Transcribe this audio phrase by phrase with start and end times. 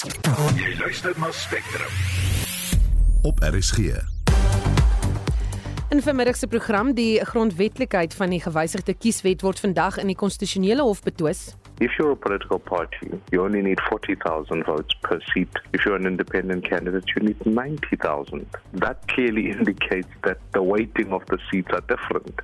[0.00, 1.88] Jy luister na Spectrum.
[3.22, 3.78] op RSG.
[5.88, 10.82] In vanmiddag se program die grondwetlikheid van die gewysigde kieswet word vandag in die konstitusionele
[10.82, 11.54] hof betwis.
[11.84, 15.60] If you're a political party, you only need 40,000 votes per seat.
[15.70, 18.46] If you're an independent candidate, you need 90,000.
[18.78, 22.40] That clearly indicates that the weighting of the seats are different.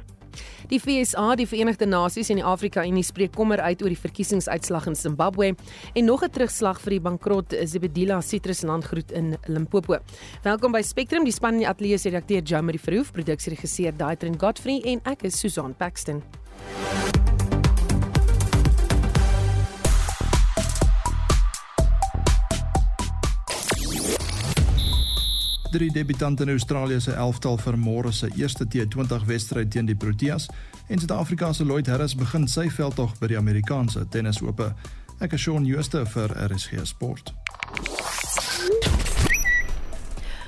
[0.71, 4.87] Die FSA, die Verenigde Nasies en die Afrika Unie spreek kommer uit oor die verkiesingsuitslag
[4.87, 5.55] in Zimbabwe
[5.95, 9.99] en nog 'n terugslag vir die bankrot Zebedila Citrus landgroot in Limpopo.
[10.43, 14.81] Welkom by Spectrum, die span in die ateljee se redakteur Jamie Verhoef, produksieregisseur Daitrin Godfrey
[14.85, 16.23] en ek is Susan Paxton.
[25.71, 30.47] Drie debutante in Australië se elftal vir môre se eerste T20 wedstryd teen die Proteas
[30.89, 34.71] en Suid-Afrika se Lloyd Harris begin sy veldtog by die Amerikaanse Tennisope.
[35.21, 37.35] Ek is Shaun Schuster vir RSG Sport.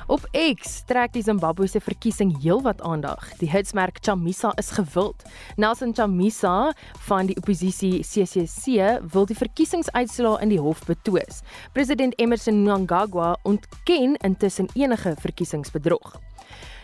[0.09, 3.27] Op X trek die Zimbabwese verkiesing heelwat aandag.
[3.37, 5.25] Die hitsmerk Chamisa is gewild.
[5.61, 6.73] Nelson Chamisa
[7.11, 11.43] van die oppositie CCC wil die verkiesingsuitslae in die hof betwis.
[11.77, 16.17] President Emmerson Mnangagwa ontken intussen enige verkiesingsbedrog.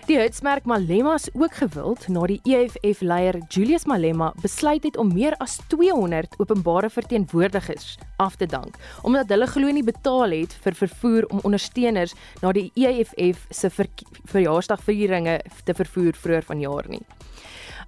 [0.05, 5.33] Die hitsmerk Malema is ook gewild na die EFF-leier Julius Malema besluit het om meer
[5.41, 11.29] as 200 openbare verteenwoordigers af te dank omdat hulle glo nie betaal het vir vervoer
[11.33, 13.89] om ondersteuners na die EFF se ver
[14.29, 17.01] verjaarsdagvieringe te vervoer vroeër vanjaar nie.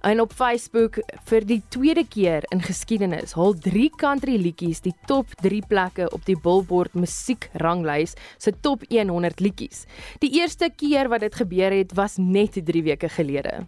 [0.01, 5.31] En op Facebook vir die tweede keer in geskiedenis haal 3 country liedjies die top
[5.41, 9.85] 3 plekke op die Billboard musiekranglys se top 100 liedjies.
[10.21, 13.65] Die eerste keer wat dit gebeur het was net 3 weke gelede.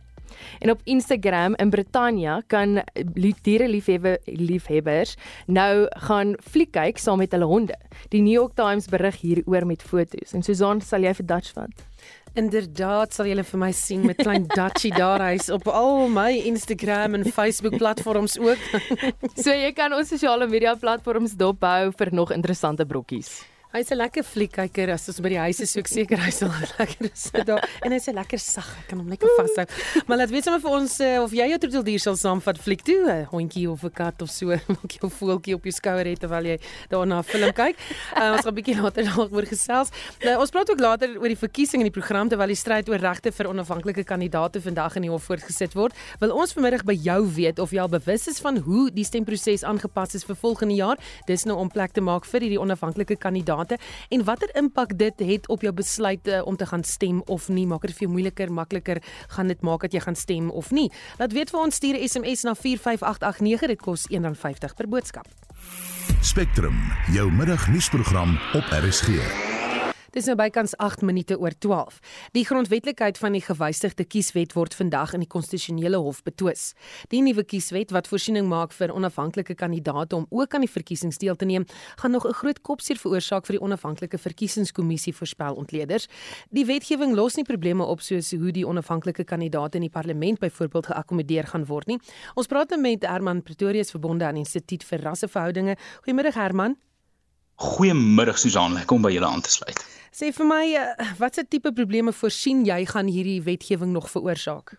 [0.60, 2.84] En op Instagram in Brittanje kan
[3.42, 7.76] diereliefhebbers nou gaan fliek kyk saam met hulle honde.
[8.14, 10.34] Die New York Times berig hieroor met foto's.
[10.34, 11.89] En Susan, sal jy vir Dutch vat?
[12.38, 17.18] Inderdaad sal julle vir my sien met klein Dutchie daar hy's op al my Instagram
[17.20, 18.62] en Facebook platforms ook.
[19.44, 23.40] So jy kan ons sosiale media platforms dophou vir nog interessante brokkies.
[23.70, 26.50] Hy's 'n lekker fliekkyker as ons by die huis is, so ek seker hy sal
[26.50, 29.66] lekker sit daar en hy's 'n lekker sag, ek kan hom lekker vashou.
[30.10, 33.06] Maar laat weet sommer vir ons uh, of jy jou troeteldier sal saamvat fliek toe,
[33.06, 36.50] 'n hondjie of 'n kat of so, maak jou voeltjie op jou skouer hê terwyl
[36.50, 36.58] jy
[36.90, 37.78] daarna 'n film kyk.
[38.18, 39.94] Uh, ons gaan 'n bietjie later daaroor gesels.
[40.26, 42.98] Uh, ons praat ook later oor die verkiesing in die program terwyl die stryd oor
[42.98, 45.94] regte vir onafhanklike kandidaate vandag in die hof voortgesit word.
[46.18, 49.62] Wil ons vanmiddag by jou weet of jy al bewus is van hoe die stemproses
[49.62, 50.98] aangepas is vir volgende jaar.
[51.30, 53.59] Dis nou om plek te maak vir hierdie onafhanklike kandidaate
[54.10, 57.68] en watter impak dit het op jou besluite om te gaan stem of nie.
[57.68, 60.92] Maak dit vir jou moeiliker, makliker gaan dit maak dat jy gaan stem of nie.
[61.18, 65.28] Laat weet vir ons stuur 'n SMS na 45889 dit kos R1.50 per boodskap.
[66.22, 66.76] Spectrum,
[67.12, 69.59] jou middagnuusprogram op RSG.
[70.10, 72.00] Dis nou bykans 8 minute oor 12.
[72.34, 76.72] Die grondwetlikheid van die gewysigde kieswet word vandag in die konstitusionele hof betwis.
[77.14, 81.38] Die nuwe kieswet wat voorsiening maak vir onafhanklike kandidaate om ook aan die verkiesings deel
[81.38, 81.68] te neem,
[82.02, 86.08] gaan nog 'n groot kopseer veroorsaak vir die onafhanklike verkiesingskommissie voorspel ontleeders.
[86.50, 90.86] Die wetgewing los nie probleme op soos hoe die onafhanklike kandidaate in die parlement byvoorbeeld
[90.86, 92.00] geakkommodeer gaan word nie.
[92.36, 95.78] Ons praat nou met Herman Pretorius verbonde aan Instituut vir Rasseverhoudinge.
[96.02, 96.89] Goeiemôre Herman.
[97.60, 99.80] Goeiemiddag Susan, lekker om by julle aan te sluit.
[100.16, 104.78] Sê vir my, eh, watse tipe probleme voorsien jy gaan hierdie wetgewing nog veroorsaak?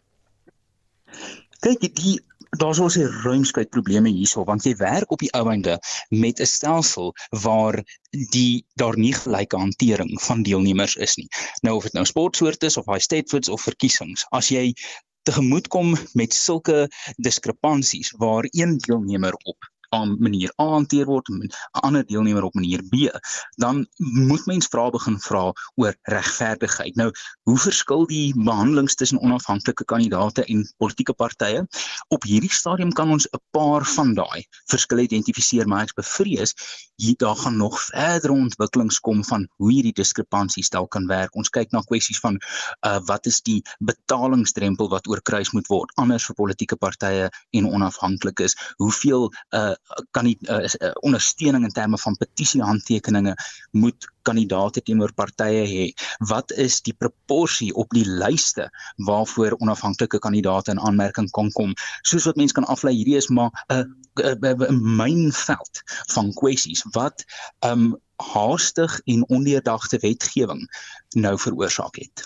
[1.60, 2.14] Kyk, die
[2.58, 7.14] daar's ons 'n ruimskheid probleme hierso want jy werk op die ouende met 'n stelsel
[7.42, 7.84] waar
[8.32, 11.28] die daar nie gelyke hantering van deelnemers is nie.
[11.62, 14.74] Nou of dit nou sportsoorte is of high state votes of verkiesings, as jy
[15.22, 21.42] tegemoet kom met sulke diskrepansies waar een deelnemer op aan manier A hanteer word en
[21.42, 23.10] 'n ander deelnemer op manier B,
[23.56, 26.96] dan moet mens vra begin vra oor regverdigheid.
[26.96, 27.10] Nou,
[27.42, 31.66] hoe verskil die behandelings tussen onafhanklike kandidaate en politieke partye?
[32.08, 36.54] Op hierdie stadium kan ons 'n paar van daai verskille identifiseer, maar ek bevrees
[36.96, 41.34] hier daar gaan nog verdere ontwikkelings kom van hoe hierdie diskrepansies stel kan werk.
[41.34, 42.38] Ons kyk na kwessies van
[42.86, 48.56] uh wat is die betalingsdrempel wat oorkruis moet word anders vir politieke partye en onafhanklikes?
[48.76, 49.74] Hoeveel uh
[50.14, 53.34] kan die uh, uh, ondersteuning in terme van petisiehandtekeninge
[53.70, 55.86] moet kandidate teenoor partye hê
[56.30, 58.68] wat is die proporsie op die lyste
[59.08, 63.50] waarvoor onafhanklike kandidate in aanmerking kan kom soos wat mense kan aflei hierdie is maar
[63.72, 63.88] 'n
[64.20, 65.82] 'n mynveld
[66.14, 67.24] van kwessies wat
[67.64, 70.68] um haastig en ondeurdagte wetgewing
[71.16, 72.24] nou veroorsaak het.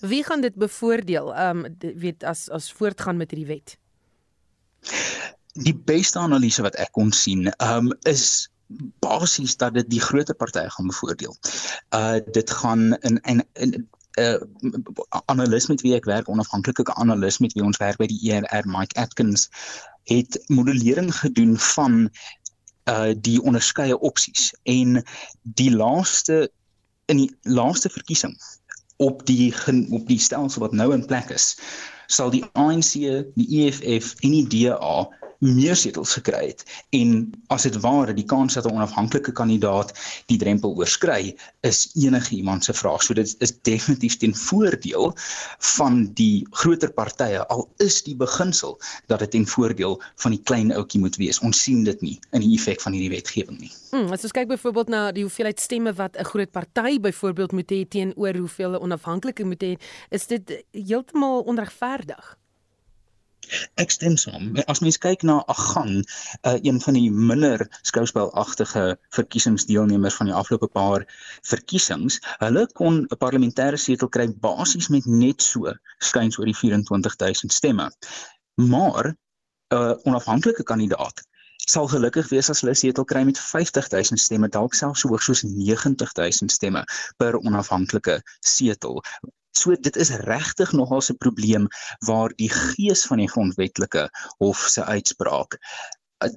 [0.00, 1.36] Wie gaan dit bevoordeel?
[1.36, 3.76] Um weet as as voortgaan met hierdie wet?
[5.64, 8.48] Die beste analise wat ek kon sien, um is
[9.04, 11.36] basies dat dit die groter partye gaan bevoordeel.
[11.94, 13.88] Uh dit gaan in in, in 'n
[14.22, 18.66] uh, analis met wie ek werk, onafhanklike analis met wie ons werk by die ERR
[18.66, 19.48] Mike Atkins
[20.08, 22.10] het modellering gedoen van
[22.88, 25.02] uh die onderskeie opsies en
[25.42, 26.50] die laaste
[27.06, 28.34] in die laaste verkiesing
[28.96, 29.54] op die
[29.90, 31.56] op die stelsel wat nou in plek is
[32.06, 32.92] sal die ANC,
[33.34, 35.06] die EFF en die DA
[35.38, 36.64] meer setels gekry het
[36.96, 39.92] en as dit ware die kans dat 'n onafhanklike kandidaat
[40.26, 43.02] die drempel oorskry is enige iemand se vraag.
[43.02, 45.14] So dit is definitief ten voordeel
[45.58, 50.72] van die groter partye al is die beginsel dat dit ten voordeel van die klein
[50.72, 51.40] ouetjie moet wees.
[51.40, 53.72] Ons sien dit nie in die effek van hierdie wetgewing nie.
[53.90, 57.70] Hmm, as ons kyk byvoorbeeld na die hoeveelheid stemme wat 'n groot party byvoorbeeld moet
[57.70, 59.76] hê teenoor hoeveel 'n onafhanklike moet hê,
[60.10, 62.36] is dit heeltemal onregverdig.
[63.82, 64.56] Ek stem saam.
[64.66, 66.00] As mens kyk na Agang,
[66.46, 68.84] uh, een van die minder skouspelagtige
[69.18, 71.06] verkiesingsdeelnemers van die afgelope paar
[71.50, 77.52] verkiesings, hulle kon 'n parlementêre setel kry basies met net so skuins oor die 24000
[77.52, 77.90] stemme.
[78.54, 79.16] Maar 'n
[79.76, 81.24] uh, onafhanklike kandidaat
[81.66, 85.42] sal gelukkig wees as hulle setel kry met 50000 stemme, dalk selfs so hoog soos
[85.42, 86.84] 90000 stemme
[87.18, 89.02] per onafhanklike setel.
[89.56, 91.68] So dit is regtig nogal 'n probleem
[92.06, 94.08] waar die gees van die grondwetlike
[94.38, 95.60] hof se uitspraak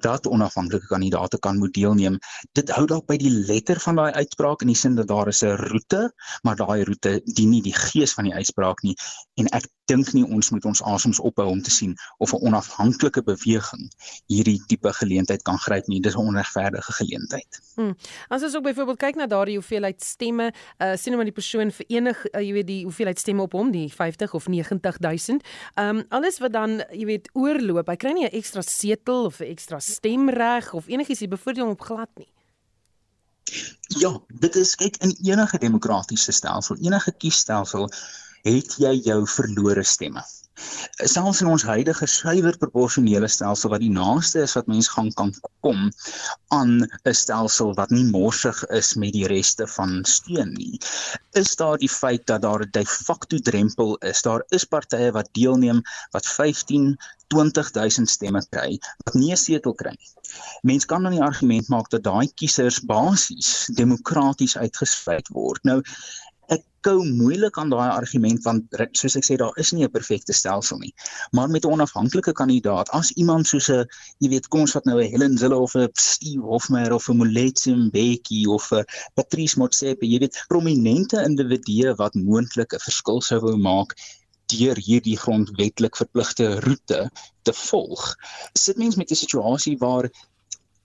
[0.03, 2.17] dat onafhanklike kandidaate kan moet deelneem.
[2.51, 5.41] Dit hou dalk by die letter van daai uitspraak in die sin dat daar is
[5.43, 6.11] 'n roete,
[6.43, 8.95] maar daai roete dien nie die gees van die uitspraak nie
[9.39, 13.23] en ek dink nie ons moet ons asems ophou om te sien of 'n onafhanklike
[13.23, 13.89] beweging
[14.27, 15.99] hierdie tipe geleentheid kan gryp nie.
[15.99, 17.61] Dis 'n onregverdige geleentheid.
[17.75, 17.95] Hmm.
[18.29, 21.71] As ons ook byvoorbeeld kyk na daardie hoeveelheid stemme, uh sien ons maar die persoon
[21.71, 25.43] verenig, uh, jy weet die hoeveelheid stemme op hom, die 50 of 90000.
[25.75, 29.49] Um alles wat dan, jy weet, oorloop, hy kry nie 'n ekstra setel of 'n
[29.49, 32.31] ekstra stemreg of enigiets hier bevoordeel hom op glad nie.
[33.97, 37.89] Ja, dit is kyk in enige demokratiese stelsel, enige kiesstelsel
[38.47, 40.23] het jy jou verlore stemme.
[41.07, 45.31] Selfs in ons huidige suiwer proporsionele stelsel wat die naaste is wat mens gaan kan
[45.65, 45.85] kom
[46.55, 50.81] aan 'n stelsel wat nie morsig is met die reste van steun nie,
[51.41, 54.21] is daar die feit dat daar 'n de facto drempel is.
[54.21, 55.81] Daar is partye wat deelneem
[56.11, 56.97] wat 15
[57.27, 60.11] 20000 stemme kry wat nie 'n setel kry nie.
[60.61, 65.63] Mens kan dan die argument maak dat daai kiesers basies demokraties uitgesluit word.
[65.63, 65.81] Nou
[66.55, 70.33] ek kou moeilik aan daai argument want soos ek sê daar is nie 'n perfekte
[70.33, 70.93] stelsel nie.
[71.31, 73.85] Maar met 'n onafhanklike kandidaat, as iemand soos 'n
[74.19, 77.17] jy weet kom ons vat nou 'n Helen Zille of 'n Steve Hofmeyr of 'n
[77.17, 78.85] Moletsi Mbeki of 'n
[79.15, 83.95] Patrice Motsepe, jy weet prominente individue wat moontlik 'n verskil sou wou maak
[84.49, 87.11] deur hierdie grondwetlik verpligte roete
[87.43, 88.15] te volg.
[88.53, 90.09] Sit mens met 'n situasie waar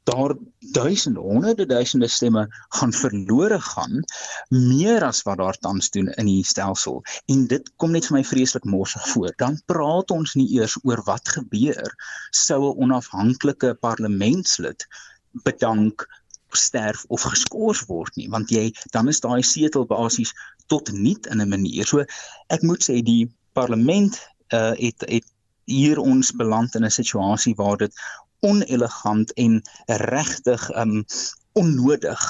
[0.05, 4.05] daar duisende honderde duisende stemme gaan verlore gaan
[4.49, 7.03] meer as wat daar tans doen in die stelsel.
[7.27, 9.33] En dit kom net vir my vreeslik morsig voor.
[9.41, 11.95] Dan praat ons nie eers oor wat gebeur
[12.31, 14.87] sou 'n onafhanklike parlementslid
[15.45, 16.07] bedank
[16.51, 20.33] sterf of geskort word nie want jy dan is daai setel basies
[20.67, 21.87] tot niet in 'n manier.
[21.87, 22.05] So
[22.49, 24.21] ek moet sê die parlement
[24.53, 25.27] uh, het het
[25.65, 27.93] hier ons beland in 'n situasie waar dit
[28.45, 31.03] onelegant en regtig um
[31.55, 32.23] onnodig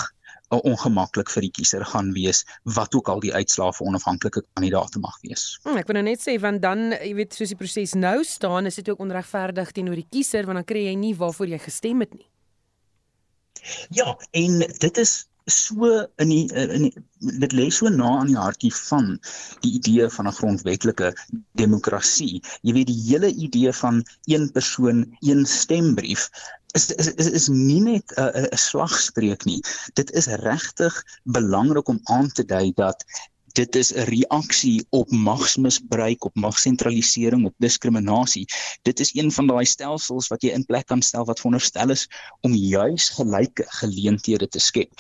[0.53, 2.45] uh, ongemaklik vir die kiezer gaan wees
[2.77, 5.55] wat ook al die uitslae vir onafhanklike kandidaate mag wees.
[5.65, 8.71] Hmm, ek wil nou net sê want dan jy weet soos die proses nou staan
[8.71, 12.05] is dit ook onregverdig teenoor die kiezer want dan kry jy nie waarvoor jy gestem
[12.05, 12.29] het nie.
[13.97, 16.93] Ja, en dit is so in die in die,
[17.41, 19.19] dit lê so na aan die hartjie van
[19.61, 21.13] die idee van 'n grondwetlike
[21.61, 22.43] demokrasie.
[22.63, 26.31] Jy weet die hele idee van een persoon, een stembrief
[26.75, 29.61] is is is, is nie net 'n 'n slagspreuk nie.
[29.95, 33.05] Dit is regtig belangrik om aan te dui dat
[33.55, 38.47] dit is 'n reaksie op magsmisbruik, op magsentralisering, op diskriminasie.
[38.83, 42.09] Dit is een van daai stelsels wat jy in plek kan stel wat veronderstel is
[42.41, 44.91] om juis gelyke geleenthede te skep.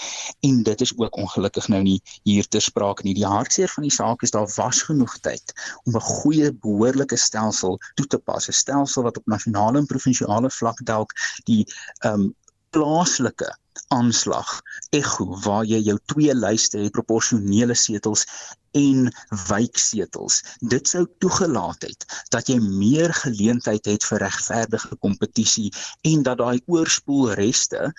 [0.40, 3.14] En dit is ook ongelukkig nou nie hier ter sprake nie.
[3.14, 7.80] Die hartseer van die saak is daar was genoeg tyd om 'n goeie behoorlike stelsel
[7.94, 11.12] toe te pas, 'n stelsel wat op nasionale en provinsiale vlak dalk
[11.44, 11.66] die
[11.98, 12.34] ehm um,
[12.70, 13.58] plaaslike
[13.88, 14.60] aanslag.
[14.90, 18.26] Ego waar jy jou twee lyste het proporsionele setels
[18.74, 19.06] en
[19.48, 25.70] wijksetels dit sou toegelaat het dat jy meer geleentheid het vir regverdige kompetisie
[26.10, 27.92] en dat daai oorspoel reste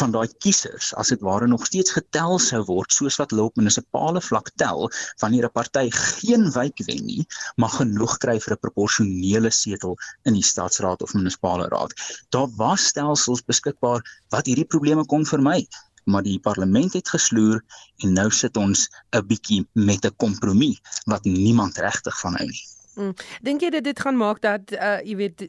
[0.00, 3.60] van daai kiesers as dit ware nog steeds getel sou word soos wat hulle op
[3.60, 4.90] munisipale vlak tel
[5.22, 10.34] wanneer 'n party geen wijk wen nie, maar genoeg kry vir 'n proporsionele setel in
[10.34, 11.92] die stadsraad of munisipale raad.
[12.30, 15.66] Daar was stelsels beskikbaar wat hierdie probleme kon vermy
[16.04, 17.62] maar die parlement het gesloer
[18.02, 22.64] en nou sit ons 'n bietjie met 'n kompromie wat niemand regtig van hou nie.
[22.94, 23.14] Mm.
[23.42, 25.48] Dink jy dit dit gaan maak dat uh jy weet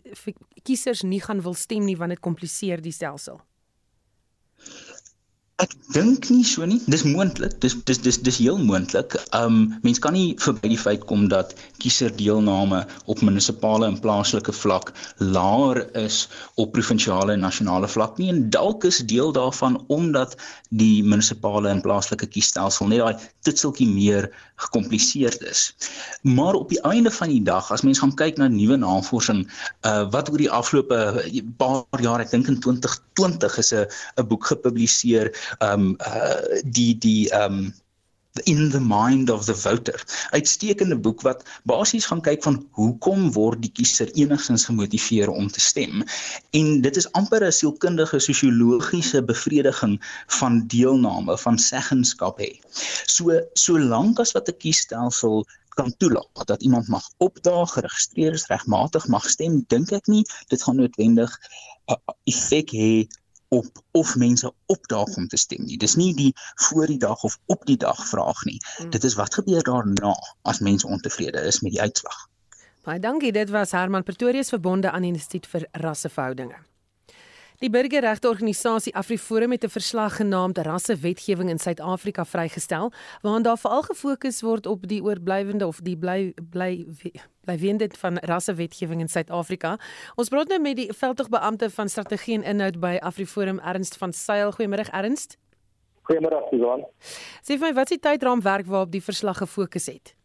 [0.63, 3.41] kiesers nie gaan wil stem nie want dit kompliseer die stelsel?
[5.61, 6.79] Ek dink nie so nie.
[6.89, 7.59] Dis moontlik.
[7.61, 9.13] Dis dis dis dis heel moontlik.
[9.37, 12.79] Um mens kan nie verby die feit kom dat kieserdeelname
[13.13, 14.89] op munisipale en plaaslike vlak
[15.21, 16.23] laer is
[16.57, 18.31] op provinsiale en nasionale vlak nie.
[18.33, 20.33] En dalk is deel daarvan omdat
[20.73, 24.31] die munisipale en plaaslike kiesstelsel net daai titseltjie meer
[24.65, 25.75] gekompliseerd is.
[26.21, 29.45] Maar op die einde van die dag, as mens gaan kyk na nuwe navorsing,
[29.87, 30.99] uh wat oor die afgelope
[31.57, 33.85] paar jaar, ek dink in 2020 is 'n
[34.17, 37.73] 'n boek gepubliseer um uh, die die um
[38.41, 40.03] in the mind of the voter.
[40.29, 45.61] Uitstekende boek wat basies gaan kyk van hoekom word die kiezer enigstens gemotiveer om te
[45.61, 46.01] stem.
[46.57, 49.99] En dit is amper 'n sielkundige sosiologiese bevrediging
[50.39, 52.59] van deelname, van seggenskap hê.
[53.05, 59.07] So solank as wat 'n kiesstelsel kan toelaat dat iemand mag opdaag, geregistreer is, regmatig
[59.07, 61.39] mag stem, dink ek nie dit gaan noodwendig
[61.85, 63.07] 'n effek hê
[63.53, 65.77] op of mense opdaag om te stem nie.
[65.77, 66.31] Dis nie die
[66.67, 68.57] voor die dag of op die dag vraag nie.
[68.77, 68.89] Hmm.
[68.89, 72.27] Dit is wat gebeur daarna as mense ontevrede is met die uitslag.
[72.83, 73.31] Baie dankie.
[73.31, 76.59] Dit was Herman Pretorius verbonde aan die Instituut vir Rasseverhoudinge.
[77.61, 82.91] Die burgerregteorganisasie AfriForum het 'n verslag genaamd Rassewetgewing in Suid-Afrika vrygestel,
[83.21, 86.85] waarin daar veral gefokus word op die oorblywende of die bly bly
[87.45, 89.77] blywende van rassewetgewing in Suid-Afrika.
[90.15, 94.51] Ons praat nou met die veldtogbeampte van strategie en inhoud by AfriForum Ernst van Sail.
[94.51, 95.37] Goeiemôre Ernst.
[96.03, 96.85] Goeiemôre Susan.
[97.43, 100.15] Sê vir my, wat is die tydraamwerk waarop die verslag gefokus het?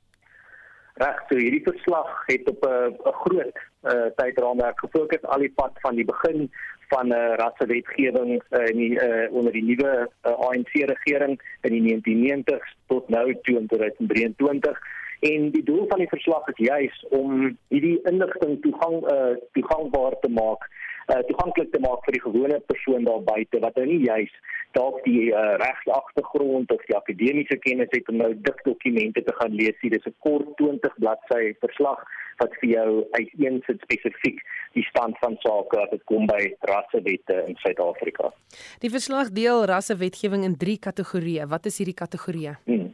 [0.98, 5.94] Reg, so hierdie verslag het op 'n groot uh, tydraamwerk gefokus al die pad van
[5.94, 6.50] die begin
[6.88, 11.72] van 'n uh, rassewetgewing uh, in die uh, onder die nuwe uh, ANC regering in
[11.72, 14.78] die 1990s tot nou toe in 2023
[15.20, 20.30] en die doel van die verslag is juis om hierdie inligting toegang uh, toegankbaar te
[20.30, 20.68] maak
[21.08, 24.32] uh, toeganklik te maak vir die gewone persoon daar buite wat nou nie juis
[24.76, 29.54] dalk die uh, regsagtergrond of die akademiese kennis het om nou dik dokumente te gaan
[29.56, 29.76] lees.
[29.82, 32.04] Dit is 'n kort 20 bladsy verslag
[32.38, 34.42] wat vir jou uiteensit spesifiek
[34.76, 38.32] die stand van sake as dit kom by rassewette in Suid-Afrika.
[38.84, 41.48] Die verslag deel rassewetgewing in 3 kategorieë.
[41.48, 42.54] Wat is hierdie kategorieë?
[42.64, 42.92] Hmm.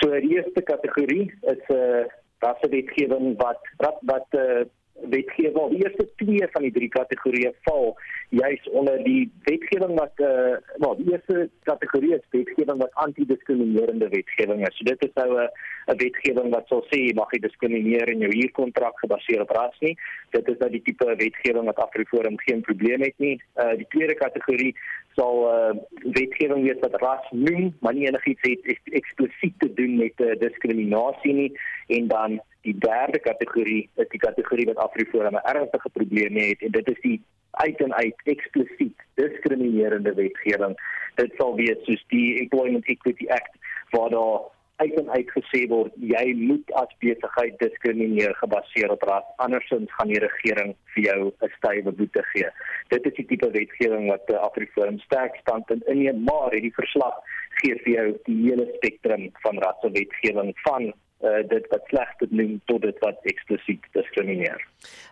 [0.00, 2.04] So die eerste kategorie is 'n uh,
[2.40, 4.64] rassewetgewing wat wat wat uh,
[5.08, 7.94] wetgewing, die eerste twee van die drie kategorieë val
[8.28, 14.08] juis onder die wetgewing wat eh uh, wel die eerste kategorie is wetgewing wat antidiskriminerende
[14.08, 14.76] wetgewing is.
[14.76, 15.48] So dit is nou 'n
[15.92, 19.78] 'n wetgewing wat sal sê jy mag nie diskrimineer in jou huurkontrak gebaseer op ras
[19.80, 19.96] nie.
[20.30, 23.42] Dit is nou die tipe wetgewing wat Afriforum geen probleem het nie.
[23.54, 24.74] Eh uh, die tweede kategorie
[25.16, 25.74] sal uh,
[26.14, 31.32] wetgewing wees wat ras noem, maar nie enigiets het eksplisiet te doen met uh, diskriminasie
[31.32, 31.52] nie
[31.86, 36.70] en dan Die derde kategorie is die kategorie wat Afriforum 'n ernstige probleem het en
[36.70, 40.74] dit is die uit en uit eksplisiet diskriminerende wetgewing.
[41.14, 43.54] Dit sal wees soos die Employment Equity Act
[43.90, 44.40] waar daar
[44.76, 50.12] uit en uit gesê word jy moet as besigheid diskrimineer gebaseer op ras andersins gaan
[50.12, 52.48] die regering vir jou 'n stywe boete gee.
[52.88, 57.16] Dit is die tipe wetgewing wat Afriforum sterk stand in inneem, maar hierdie verslag
[57.60, 62.60] gee vir jou die hele spektrum van rassewetgewing van uh, dit wat sleg te noem
[62.70, 64.66] tot dit wat eksplisiet diskrimineer.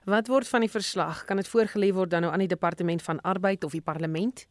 [0.05, 1.25] Wat word van die verslag?
[1.29, 4.47] Kan dit voorgelê word dan nou aan die departement van arbeid of die parlement?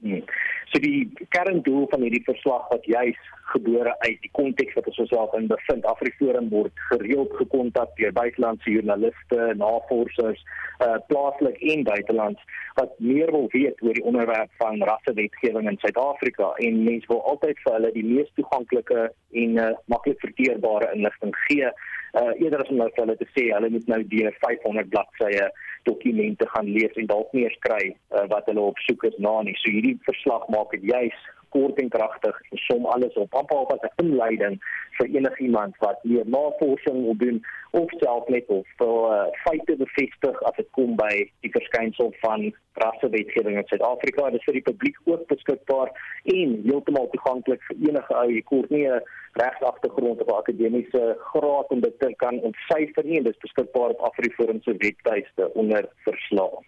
[0.00, 0.22] Hmm.
[0.70, 3.18] So die kerndoel van hierdie verslag wat juis
[3.52, 8.70] gebore uit die konteks wat ons osself in bevind, Afriforum word gereeld gekontak deur buitelandse
[8.70, 10.42] joernaliste, navorsers,
[10.84, 16.52] uh plaaslik en buitelands wat meer wil weet oor die onderwerp van rassewetgewing in Suid-Afrika
[16.66, 19.08] en mense wil altyd vir hulle die mees toeganklike
[19.42, 21.72] en uh, maklik verteerbare inligting gee.
[22.18, 25.48] Uh eerder as om nou vir hulle te sê hulle moet nou deur 500 bladsye
[25.88, 29.34] dokumente gaan lees en dalk nie eens kry uh, wat hulle op soek is na
[29.42, 29.56] nie.
[29.62, 33.34] So hierdie verslag maak dit juis kort en kragtig en som alles op.
[33.34, 34.60] Amper as 'n inleiding
[34.98, 40.56] vir enigiemand wat meer navorsing wil doen of self net of uh, feite bevestig as
[40.56, 42.52] dit kom by die verskynsel van
[42.82, 44.30] rassewetgewing in Suid-Afrika.
[44.30, 45.92] Dit is vir die publiek ook beskikbaar
[46.24, 48.28] en heeltemal toeganklik vir enige ou.
[48.32, 49.02] Jy kort nie 'n
[49.42, 53.22] regsagtergrond of akademiese graad om dit te kan ontsyfer nie.
[53.22, 56.64] Dit is beskikbaar op Afriforum se webtuiste onder verslae.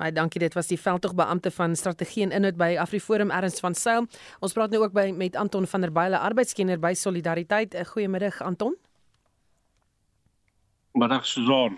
[0.00, 0.40] Baie dankie.
[0.40, 4.06] Dit was die veldtogbeampte van strategie en inhoud by Afriforum Erns van Sail.
[4.40, 7.76] Ons praat nou ook by met Anton van der Byle, arbeidskenner by Solidariteit.
[7.90, 8.78] Goeiemiddag Anton.
[10.96, 11.76] Middag Susan.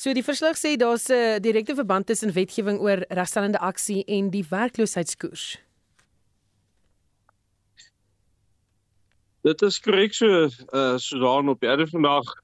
[0.00, 4.30] So die verslag sê daar's 'n uh, direkte verband tussen wetgewing oor regstellende aksie en
[4.30, 5.60] die werkloosheidskoers.
[9.42, 12.41] Dit is korrek so uh Susan op hierdie vandag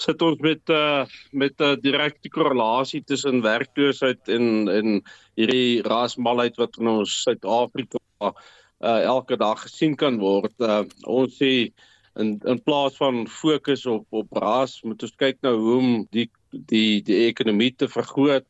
[0.00, 5.02] sit ons met uh met 'n uh, direkte korrelasie tussen werkloosheid en en
[5.36, 7.98] hierdie rasmalheid wat in ons Suid-Afrika
[8.80, 10.54] uh elke dag gesien kan word.
[10.58, 11.72] Uh ons sê
[12.16, 16.28] in in plaas van fokus op op ras moet ons kyk nou hoe om die
[16.50, 18.48] die die ekonomie te vergroot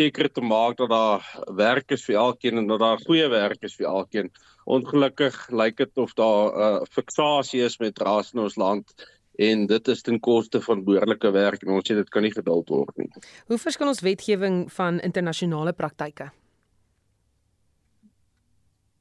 [0.00, 1.24] seker te maak dat daar
[1.56, 4.30] werk is vir elkeen en dat daar goeie werk is vir elkeen.
[4.64, 8.86] Ongelukkig lyk dit of daar 'n uh, fiksasie is met ras in ons land
[9.40, 12.68] en dit is ten koste van behoorlike werk en ons sê dit kan nie geduld
[12.68, 13.08] word nie.
[13.48, 16.30] Hoe verskil ons wetgewing van internasionale praktyke?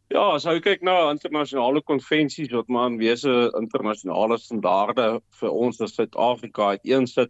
[0.10, 5.10] Ja, as jy kyk na internasionale konvensies wat maar in wese internasionale standaarde
[5.42, 7.30] vir ons as Suid-Afrika uiteensit,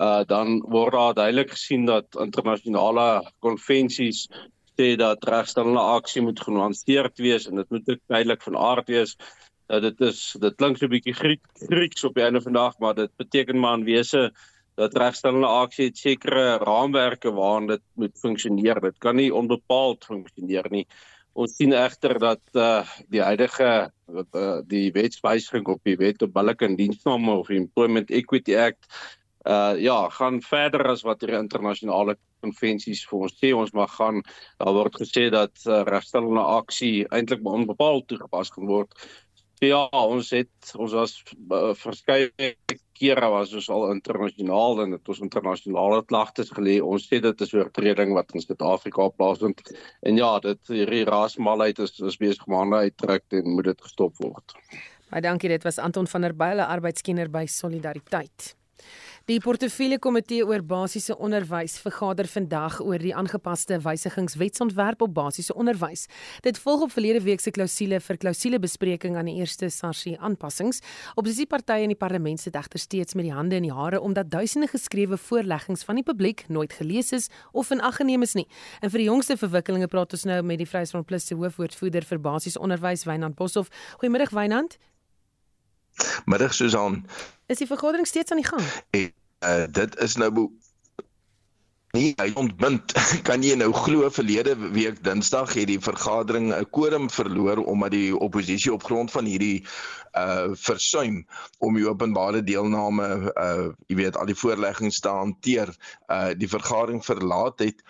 [0.00, 3.08] uh dan word daar duidelik gesien dat internasionale
[3.44, 4.28] konvensies
[4.78, 9.16] sê dat regstellende aksie moet genuanceerd wees en dit moet duidelik van aard wees.
[9.72, 12.60] Uh, dit is dit klink so 'n bietjie Griek, Grieks op die einde van die
[12.60, 14.32] dag, maar dit beteken maar in wese
[14.76, 18.80] dat regstellende aksie het sekere raamwerke waarin dit moet funksioneer.
[18.80, 20.86] Dit kan nie onbepaald funksioneer nie.
[21.32, 26.68] Ons sien egter dat uh die huidige uh, die wetswysiging op die wet op billike
[26.76, 28.88] diensname of Employment Equity Act
[29.48, 34.22] uh ja, gaan verder as wat die internasionale konvensies vir ons sê ons mag gaan.
[34.58, 38.92] Daar word gesê dat uh, regstellende aksie eintlik onbepaald toegepas kan word.
[39.62, 41.12] Ja, ons het ons was
[41.54, 42.54] uh, verskeie
[42.98, 46.80] kere was ons al internasionaal en het ons internasionale klagtes gelê.
[46.82, 49.62] Ons sê dit is 'n oortreding wat in Suid-Afrika plaasvind.
[50.02, 54.18] En ja, dit hierdie rasmalheid is is besig om aan uitdruk en moet dit gestop
[54.18, 54.56] word.
[55.10, 55.48] Baie dankie.
[55.48, 58.56] Dit was Anton van der Byle, arbeidskenner by Solidariteit.
[59.30, 66.08] Die portefeulje komitee oor basiese onderwys vergader vandag oor die aangepaste wysigingswetsontwerp op basiese onderwys.
[66.42, 70.82] Dit volg op verlede week se klousule vir klousulebespreking aan die eerste SARSI aanpassings.
[71.14, 74.66] Oppositiepartye in die parlement sit egter steeds met die hande in die hare omdat duisende
[74.72, 78.48] geskrewe voorleggings van die publiek nooit gelees is of in ag geneem is nie.
[78.82, 82.18] En vir die jongste verwikkelinge praat ons nou met die Vryheidsfront Plus se hoofwoordvoerder vir
[82.18, 83.70] basiese onderwys, Wynand Boshoff.
[84.02, 84.80] Goeiemiddag Wynand.
[86.26, 87.04] Middag Susan.
[87.52, 88.64] Is die vergadering steeds aan die gang?
[88.96, 89.10] En
[89.44, 90.30] uh, dit is nou
[91.92, 92.94] nie hy ontbind
[93.28, 98.16] kan jy nou glo verlede week Dinsdag het die vergadering 'n quorum verloor omdat die
[98.16, 99.66] oppositie op grond van hierdie
[100.16, 101.20] uh versuim
[101.58, 105.76] om die openbare deelname uh jy weet al die voorleggings te hanteer
[106.08, 107.84] uh die vergadering verlaat het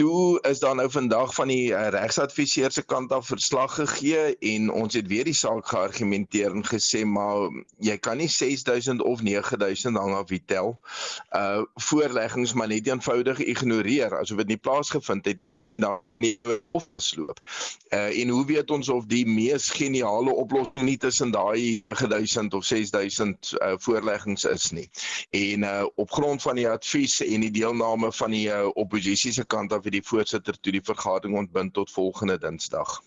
[0.00, 4.70] toe is daar nou vandag van die uh, regsadviseur se kant af verslag gegee en
[4.72, 7.52] ons het weer die saak geargumenteer en gesê maar
[7.84, 10.78] jy kan nie 6000 of 9000 hang af wie tel.
[11.36, 15.44] Uh voorleggings maar net eenvoudig ignoreer asof dit nie plaasgevind het
[15.80, 16.40] dan nie
[16.76, 17.40] opsloop.
[17.94, 22.64] Uh en hoe weet ons of die mees geniale oplossing nie tussen daai 1000 of
[22.64, 24.88] 6000 uh voorleggings is nie.
[25.30, 29.44] En uh op grond van die advies en die deelname van die uh, oppositie se
[29.44, 33.00] kant af het die voorsitter toe die vergadering ontbind tot volgende Dinsdag.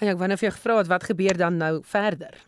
[0.00, 2.46] En ek vir jou gevra het wat gebeur dan nou verder?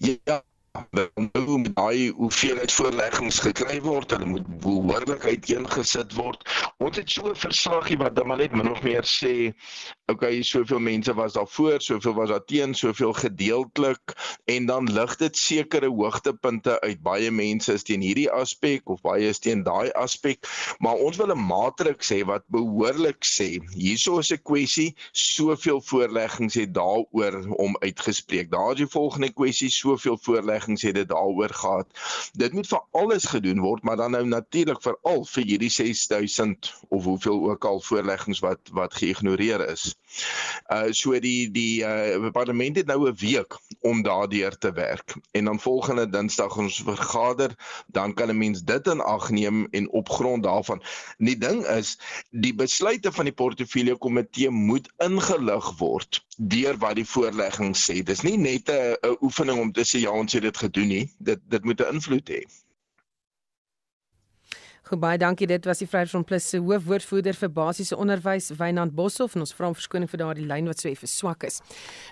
[0.00, 0.42] Ja,
[0.90, 6.44] nou met daai hoeveelheid voorleggings gekry word, hulle moet behoorlik uiteengesit word.
[6.78, 9.52] Ons het so 'n verslaggie wat dan maar net min of meer sê,
[10.06, 14.14] okay, soveel mense was daar voor, soveel was daar teen, soveel gedeeltelik
[14.44, 17.02] en dan lig dit sekere hoogtepunte uit.
[17.02, 20.46] Baie mense is teen hierdie aspek of baie is teen daai aspek,
[20.78, 26.54] maar ons wil 'n matriks hê wat behoorlik sê, hierso is 'n kwessie, soveel voorleggings
[26.54, 28.50] het daaroor om uitgespreek.
[28.50, 31.86] Daar is die volgende kwessie, soveel voorleggings het dit daaroor gehad.
[32.32, 36.74] Dit moet vir alles gedoen word, maar dan nou natuurlik vir al vir hierdie 6000
[36.88, 39.94] of hoeveel ook al voorleggings wat wat geïgnoreer is.
[40.68, 45.44] Uh so die die uh parlement het nou 'n week om daardeur te werk en
[45.44, 47.54] dan volgende Dinsdag ons vergader,
[47.86, 50.82] dan kan 'n mens dit in ag neem en op grond daarvan.
[51.18, 51.98] Die ding is,
[52.30, 58.02] die besluite van die portefeulje komitee moet ingelig word deur wat die voorlegging sê.
[58.02, 61.14] Dis nie net 'n oefening om te sê ja, ons het dit gedoen nie.
[61.18, 62.42] Dit dit moet 'n invloed hê.
[64.90, 65.46] Goed, baie dankie.
[65.46, 69.68] Dit was die Vryheidsfront Plus se hoofwoordvoerder vir basiese onderwys, Wynand Boshoff, en ons vra
[69.70, 71.60] om verskoning vir daardie lyn wat so effe swak is.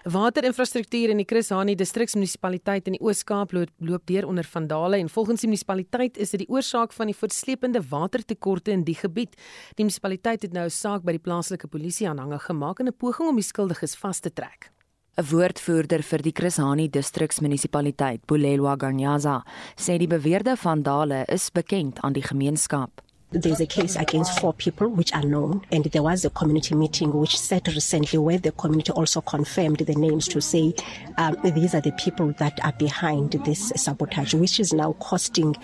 [0.06, 5.10] Waterinfrastruktuur in die Chris Hani distriksmunisipaliteit in die Oos-Kaap loop, loop deur onder vandale en
[5.10, 9.34] volgens die munisipaliteit is dit die oorsaak van die voortsleepende watertekorte in die gebied.
[9.74, 13.28] Die munisipaliteit het nou 'n saak by die plaaslike polisie aanhange gemaak in 'n poging
[13.28, 14.70] om die skuldiges vas te trek.
[15.18, 19.42] 'n Woordvoerder vir die Chris Hani distriksmunisipaliteit, Bulelwa Ganyaza,
[19.74, 23.07] sê die beweerde vandale is bekend aan die gemeenskap.
[23.30, 27.12] There's a case against four people which are known, and there was a community meeting
[27.12, 30.72] which set recently where the community also confirmed the names to say
[31.18, 35.54] um, these are the people that are behind this sabotage, which is now costing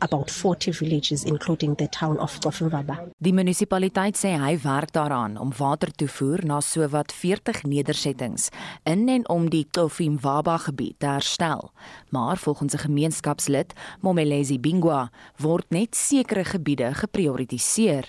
[0.00, 2.98] about 40 villages, including the town of Kofimvaba.
[3.22, 8.48] Die munisipaliteit sê hy werk daaraan om water toevoer na sowat 40 nedersettings
[8.82, 11.70] in en om die Kofimvaba gebied te herstel.
[12.10, 18.04] Maar volgens 'n gemeenskapslid, Momelezi Bingwa, word net sekere gebiede geprioritiseer.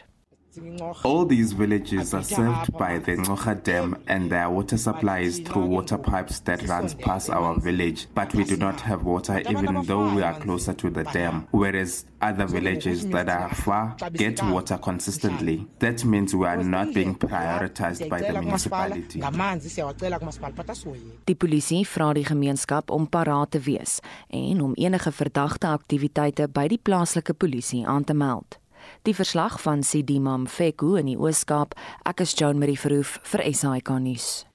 [1.04, 5.66] All these villages are served by the Ngocha Dam and their water supply is through
[5.66, 8.06] water pipes that runs past our village.
[8.14, 12.06] But we do not have water even though we are closer to the dam, whereas
[12.22, 15.66] other villages that are far get water consistently.
[15.80, 19.24] That means we are not being prioritized by the municipality.
[21.26, 26.68] Die polisie vra die gemeenskap om paraat te wees en om enige verdagte aktiwiteite by
[26.68, 28.62] die plaaslike polisie aan te meld.
[29.04, 31.76] Die verslag van Sidimam Feku in die Oos-Kaap.
[32.06, 34.46] Ek is Joan Marie Verhoef vir SAK nuus.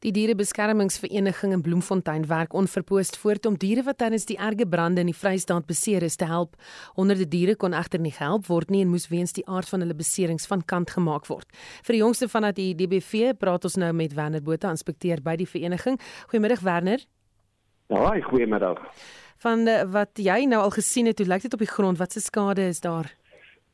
[0.00, 5.10] Die dierebeskermingsvereniging in Bloemfontein werk onverpoost voort om diere wat tydens die erge brande in
[5.10, 6.56] die Vrystaat beseer is te help.
[6.96, 9.98] Honderde diere kon egter nie gehelp word nie en moes weens die aard van hulle
[9.98, 11.44] beserings van kant gemaak word.
[11.84, 15.36] Vir die jongste van dat die DBV praat ons nou met Werner Botha, inspekteur by
[15.36, 16.00] die vereniging.
[16.32, 17.04] Goeiemiddag Werner.
[17.92, 18.80] Ja, goeiemiddag.
[19.44, 22.00] Van eh, wat jy nou al gesien het, hoe lyk dit op die grond?
[22.00, 23.12] Wat se skade is daar?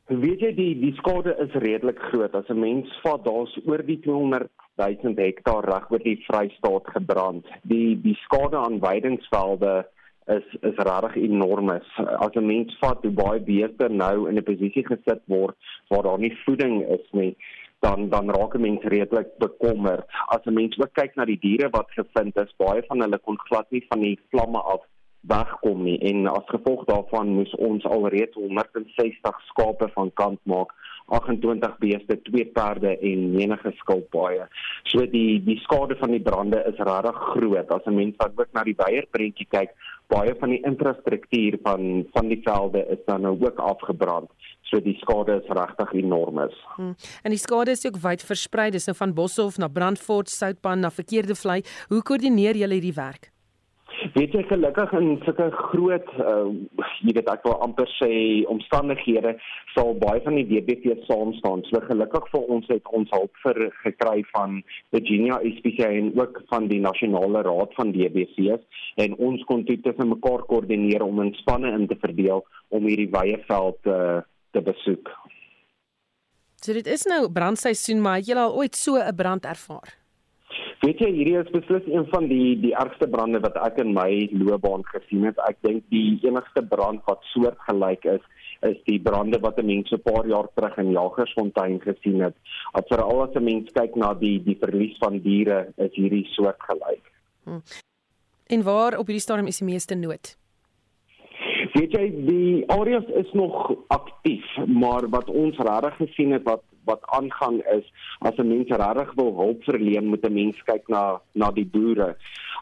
[0.07, 2.35] Weet jy die die skade is redelik groot.
[2.35, 4.47] As 'n mens vat daar's oor die 200
[4.79, 7.45] 000 hektaar reg oor die Vrystaat gebrand.
[7.63, 9.85] Die die skade aan weidingsvelde
[10.27, 11.69] is is regtig enorm.
[11.69, 15.57] As 'n mens vat hoe baie beeste nou in 'n posisie gesit word
[15.89, 17.35] waar daar nie voeding is nie,
[17.81, 20.05] dan dan raak 'n mens redelik bekommerd.
[20.27, 23.37] As 'n mens ook kyk na die diere wat gevind is, baie van hulle kon
[23.37, 24.81] glad nie van die vlamme af
[25.21, 30.73] wegkom nie en as gevolg daarvan moes ons alreeds 160 skape van kant maak
[31.07, 34.47] 28 beeste, twee perde en menige skilpaaie.
[34.91, 37.71] So die die skade van die brande is regtig groot.
[37.71, 39.71] As 'n mens wat ook na die beierprentjie kyk,
[40.07, 44.29] baie van die infrastruktuur van van die velde is dan nou ook afgebrand.
[44.61, 46.39] So die skade is regtig enorm.
[46.75, 46.95] Hmm.
[47.23, 50.91] En die skade is ook wyd versprei, dis nou van Boshoff na Brandfort, Soutpan na
[50.91, 51.61] Verkeerde Vlei.
[51.87, 53.31] Hoe koördineer julle hierdie werk?
[54.13, 56.45] Weet jy gelukkig in sulke groot uh
[57.01, 58.09] jy weet ek wil amper sê
[58.51, 59.33] omstandighede
[59.73, 61.63] sal baie van die DBP saam staan.
[61.69, 64.61] So gelukkig vir ons het ons hulp vir gekry van
[64.95, 70.13] Virginia SPCA en ook van die nasionale raad van DBC's en ons kon dit tussen
[70.13, 74.19] mekaar koördineer om in spanne in te verdeel om hierdie wye veld uh,
[74.53, 75.09] te besoek.
[76.61, 80.06] So dit is nou brandseisoen, maar het jy al ooit so 'n brand ervaar?
[80.85, 84.29] Weet jy hierdie is beslis een van die die ergste brande wat ek in my
[84.31, 85.39] loopbaan gesien het.
[85.49, 88.25] Ek dink die enigste brand wat soortgelyk is
[88.65, 92.35] is die brande wat mense 'n paar jaar terug in Jagersfontein gesien het.
[92.73, 97.05] As veral as 'n mens kyk na die die verlies van diere is hierdie soortgelyk.
[97.43, 97.61] Hmm.
[98.47, 100.37] En waar op hierdie stadium is die meeste nood?
[101.73, 107.05] Weet jy die areas is nog aktief, maar wat ons regtig gesien het wat wat
[107.17, 107.85] aangaan is
[108.19, 112.15] as 'n mens regtig wil hulp verleen moet 'n mens kyk na na die boere.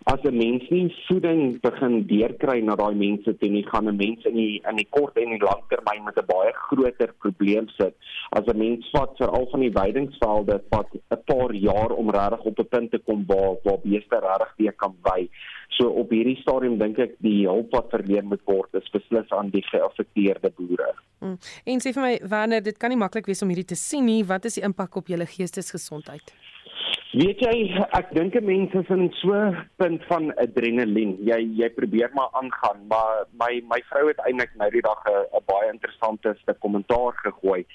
[0.04, 4.26] As 'n mens nie voeding begin deurkry na daai mense toe nie, gaan 'n mens
[4.26, 7.96] in die in die kort en die langtermyn met 'n baie groter probleem sit.
[8.30, 12.44] As 'n mens vat vir al van die weidingsvelde vat 'n paar jaar om regtig
[12.46, 15.30] op 'n punt te kom waar waar beeste regtig weer kan by.
[15.70, 19.50] So op hierdie stadium dink ek die hulp wat verleen moet word is beslis aan
[19.50, 20.94] die geaffekteerde boere.
[21.20, 21.38] Hmm.
[21.66, 24.24] En sê vir my Werner, dit kan nie maklik wees om hierdie te sien nie.
[24.26, 26.34] Wat is die impak op julle geestesgesondheid?
[27.14, 31.14] Weet jy, ek dink mense is in so 'n punt van adrenalien.
[31.22, 35.46] Jy jy probeer maar aangaan, maar my my vrou het eintlik nou die dag 'n
[35.46, 37.66] baie interessante stuk kommentaar gegooi.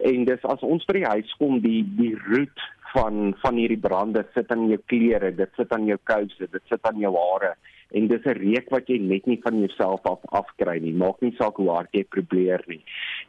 [0.00, 2.60] En dis as ons by die huis kom, die die roet
[2.94, 6.82] van van hierdie brande sit aan jou klere, dit sit aan jou kouse, dit sit
[6.82, 7.56] aan jou hare
[7.96, 10.92] en dis 'n reuk wat jy net nie van jouself af afkry nie.
[10.92, 12.82] Maak nie saak hoe hard jy probeer nie.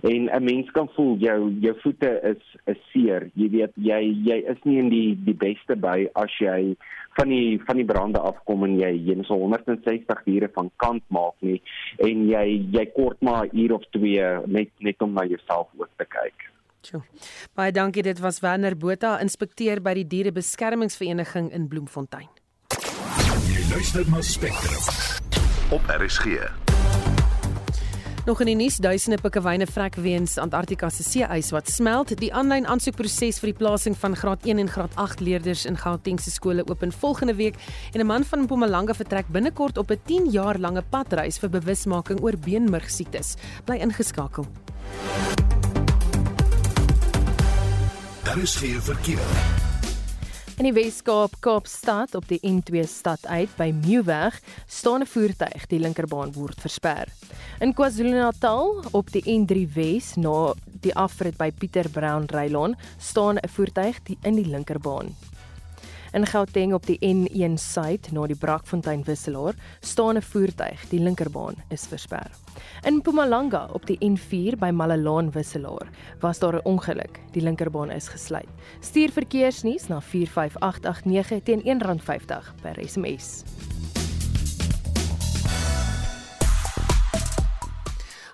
[0.03, 3.29] En 'n mens kan voel jou jou voete is is seer.
[3.35, 6.75] Jy weet jy jy is nie in die die beste by as jy
[7.17, 11.35] van die van die brande afkom en jy jy so 160 ure van kant maak
[11.41, 11.61] nie
[11.97, 15.89] en jy jy kort maar 'n uur of twee net net om na jouself ook
[15.97, 16.51] te kyk.
[16.81, 17.01] Sjoe.
[17.55, 18.03] Baie dankie.
[18.03, 22.29] Dit was Werner Botha, inspekteur by die Dierebeskermingsvereniging in Bloemfontein.
[23.67, 24.83] Jy luister na Spectrum
[25.75, 26.37] op RSG.
[28.25, 32.13] Nog in die nuus, duisende pikkewyne vrek weens Antarktika se see-ys wat smelt.
[32.21, 36.21] Die aanlyn aansoekproses vir die plasing van graad 1 en graad 8 leerders in Gauteng
[36.23, 37.59] se skole open volgende week
[37.91, 42.23] en 'n man van Mpumalanga vertrek binnekort op 'n 10 jaar lange padreis vir bewusmaking
[42.23, 43.35] oor beenmurgsiektes.
[43.65, 44.45] Bly ingeskakel.
[48.23, 49.76] Daar is geen verkeer.
[50.57, 55.77] In die Wes-Kaap, Kaapstad op die N2 stad uit by Nieuweg, staan 'n voertuig, die
[55.79, 57.05] linkerbaan word versper.
[57.59, 63.49] In KwaZulu-Natal op die N3 Wes na die afrit by Pieter Brown Rylaan, staan 'n
[63.49, 65.13] voertuig die in die linkerbaan.
[66.11, 71.55] In Gauteng op die N1 suid na die Brakfontein wisselaar, staan 'n voertuig, die linkerbaan
[71.69, 72.31] is versper.
[72.83, 75.89] In Mpumalanga op die N4 by Malalaan wisselaar
[76.19, 77.19] was daar 'n ongeluk.
[77.31, 78.49] Die linkerbaan is gesluit.
[78.79, 83.43] Stuur verkeersnuus na 45889 teen R1.50 per SMS.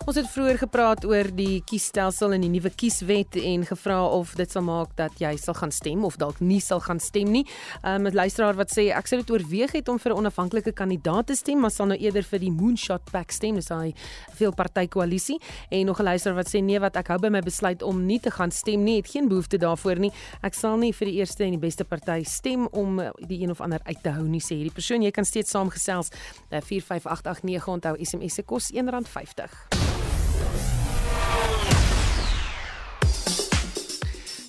[0.03, 4.51] Ons het vroeër gepraat oor die kiesstelsel en die nuwe kieswet en gevra of dit
[4.51, 7.45] sal maak dat jy sal gaan stem of dalk nie sal gaan stem nie.
[7.87, 11.27] Um, 'n luisteraar wat sê ek sou dit oorweeg het om vir 'n onafhanklike kandidaat
[11.27, 13.93] te stem, maar sal nou eerder vir die moonshot pack stem, dis hy
[14.35, 15.39] veel party koalisie
[15.71, 18.19] en nog 'n luisteraar wat sê nee wat ek hou by my besluit om nie
[18.19, 20.11] te gaan stem nie, het geen behoefte daarvoor nie.
[20.43, 23.61] Ek sal nie vir die eerste en die beste party stem om die een of
[23.61, 25.01] ander uit te hou nie, sê hierdie persoon.
[25.01, 26.09] Jy kan steeds saamgesels.
[26.49, 29.92] 45889 onthou SMS se kos R1.50.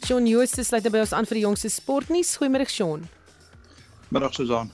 [0.04, 2.34] Shaun Jooste sluit by ons aan vir die jongste sportnuus.
[2.36, 3.06] Goeiemôre Shaun.
[4.12, 4.68] Middag Susan.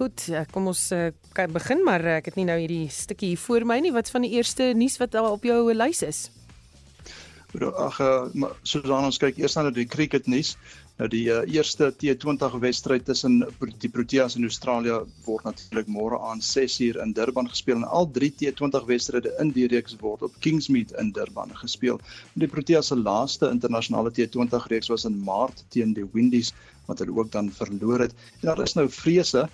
[0.00, 3.40] Goed, kom ons uh, kan begin maar eh, ek het nie nou hierdie stukkie hier
[3.40, 3.92] voor my nie.
[3.94, 6.20] Wat van die eerste nuus wat daar op jou lys is?
[7.60, 10.56] Ag, uh, Susan, ons kyk eers na die cricket nuus.
[11.00, 13.38] Nou die uh, eerste T20 wedstryd tussen
[13.80, 18.28] die Proteas en Australië word natuurlik môre aan 6uur in Durban gespeel en al drie
[18.42, 21.96] T20 wedstryde in die reeks word op Kingsmead in Durban gespeel.
[22.36, 26.52] Die Proteas se laaste internasionale T20 reeks was in Maart teen die Windies
[26.90, 28.12] wat hulle ook dan verloor het.
[28.42, 29.46] En daar is nou vrese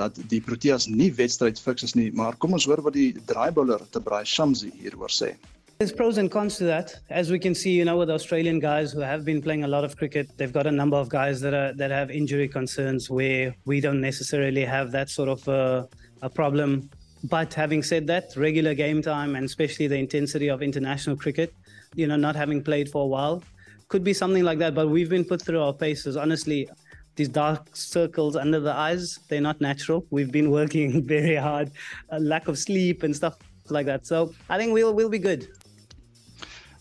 [0.00, 3.84] dat die Proteas nie wedstryd fiks is nie, maar kom ons hoor wat die draaibouler
[3.92, 5.34] Tebray Shamsi hieroor sê.
[5.78, 6.94] There's pros and cons to that.
[7.10, 9.84] As we can see, you know, with Australian guys who have been playing a lot
[9.84, 13.54] of cricket, they've got a number of guys that are that have injury concerns where
[13.66, 15.86] we don't necessarily have that sort of uh,
[16.22, 16.88] a problem.
[17.24, 21.52] But having said that, regular game time and especially the intensity of international cricket,
[21.94, 23.44] you know, not having played for a while,
[23.88, 24.74] could be something like that.
[24.74, 26.16] But we've been put through our paces.
[26.16, 26.70] Honestly,
[27.16, 30.06] these dark circles under the eyes, they're not natural.
[30.08, 31.70] We've been working very hard,
[32.08, 33.36] a lack of sleep and stuff
[33.68, 34.06] like that.
[34.06, 35.48] So I think we'll we'll be good.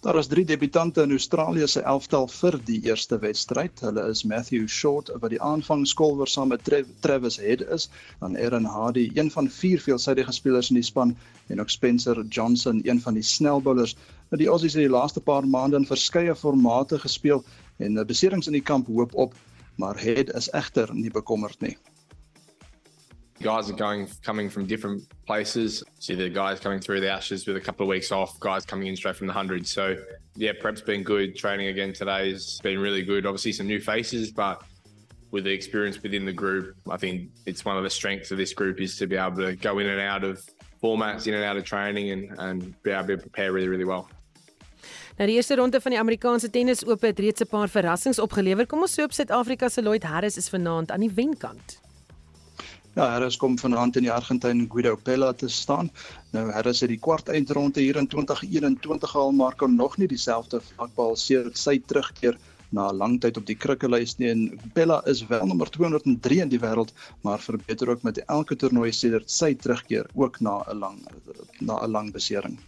[0.06, 3.80] Daar is drie debutante in Australië se elftal vir die eerste wedstryd.
[3.82, 6.70] Hulle is Matthew Short wat die aanvangskolwer saam met
[7.02, 7.88] Travis Head is,
[8.20, 11.15] dan Aaron Hardy, een van vier veelsidige spelers in die span
[11.48, 13.96] en ook Spencer Johnson, een van die snelbouers.
[14.30, 17.41] Nou die Aussies het die laaste paar maande in verskeie formate gespeel
[17.78, 19.34] en beserings in die kamp hoop op,
[19.82, 21.78] maar Head is egter nie bekommerd nie.
[23.41, 25.84] Guys are going coming from different places.
[26.00, 28.88] See the guys coming through the Ashes with a couple of weeks off, guys coming
[28.88, 29.67] in straight from the hundred.
[29.67, 29.98] So
[30.36, 31.36] yeah, prep's been good.
[31.36, 33.26] Training again today has been really good.
[33.26, 34.63] Obviously some new faces, but
[35.32, 38.54] with the experience within the group, I think it's one of the strengths of this
[38.54, 40.41] group is to be able to go in and out of
[40.82, 44.08] formats, in and out of training, and and be able to prepare really really well.
[45.17, 48.65] Nou die eerste ronde van die Amerikaanse tennis oop het reeds 'n paar verrassings opgelewer.
[48.65, 51.85] Kom ons so op Suid-Afrika se Lloyd Harris is vanaand aan die wenkant.
[52.95, 55.89] Ja, Harris kom vanaand in die Argentyn Guido Pella te staan.
[56.31, 60.62] Nou Harris het die kwart eindronde hier in 2021 al maar kon nog nie dieselfde
[60.63, 62.39] vlak behaal sedert sy terugkeer
[62.71, 64.29] na 'n lang tyd op die krikkelys nie.
[64.29, 68.91] En Pella is wel nommer 203 in die wêreld, maar verbeter ook met elke toernooi
[68.91, 70.99] sedert sy terugkeer ook na 'n lang
[71.60, 72.60] na 'n lang besering.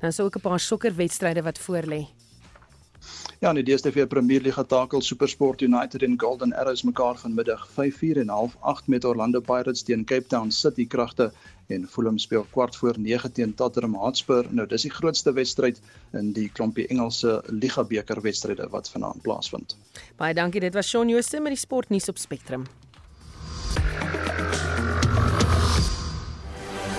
[0.00, 2.06] Nou is ook 'n paar sokkerwedstryde wat voorlê.
[3.42, 8.20] Ja, in die DStv Premier Liga takel SuperSport United en Golden Arrows mekaar vanmiddag 5:00
[8.22, 11.32] en 0:30 met Orlando Pirates teen Cape Town City Kragte
[11.66, 14.46] en Fulham speel kwart voor 9 teen Tottenham Hotspur.
[14.50, 15.80] Nou dis die grootste wedstryd
[16.12, 19.76] in die klompie Engelse Liga beker wedstryde wat vanaand plaasvind.
[20.16, 22.66] Baie dankie, dit was Shaun Jooste met die sportnuus op Spectrum.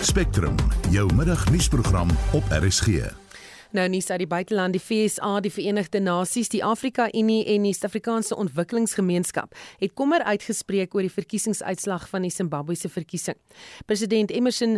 [0.01, 0.56] Spectrum,
[0.89, 3.22] jou middagnuusprogram op RSG.
[3.73, 7.71] Nou nuus uit die buiteland, die FSA, die Verenigde Nasies, die Afrika Unie en die
[7.73, 13.39] Suid-Afrikaanse Ontwikkelingsgemeenskap het kommer uitgespreek oor die verkiesingsuitslag van die Zimbabwese verkiesing.
[13.89, 14.75] President Emmerson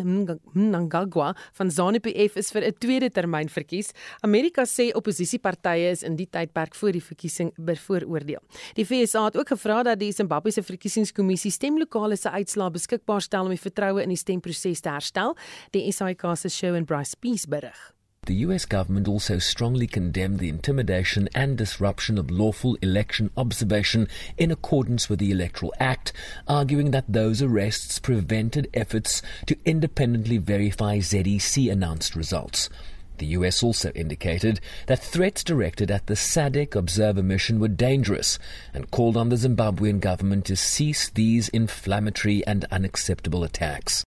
[0.54, 3.92] Mnangagwa van ZANU-PF is vir 'n tweede termyn verkies.
[4.22, 8.40] Amerika sê opposisiepartye is in die tydperk voor die verkiesing bevooroordeel.
[8.76, 13.50] Die FSA het ook gevra dat die Zimbabwese verkiesingskommissie stemlokale se uitslae beskikbaar stel om
[13.50, 15.36] die vertroue in die stemproses te herstel.
[15.72, 17.95] Die SAK se show en Bryce Peace berig.
[18.26, 24.50] The US government also strongly condemned the intimidation and disruption of lawful election observation in
[24.50, 26.12] accordance with the Electoral Act,
[26.48, 32.68] arguing that those arrests prevented efforts to independently verify ZEC announced results.
[33.20, 38.40] The US also indicated that threats directed at the SADC observer mission were dangerous
[38.74, 44.04] and called on the Zimbabwean government to cease these inflammatory and unacceptable attacks.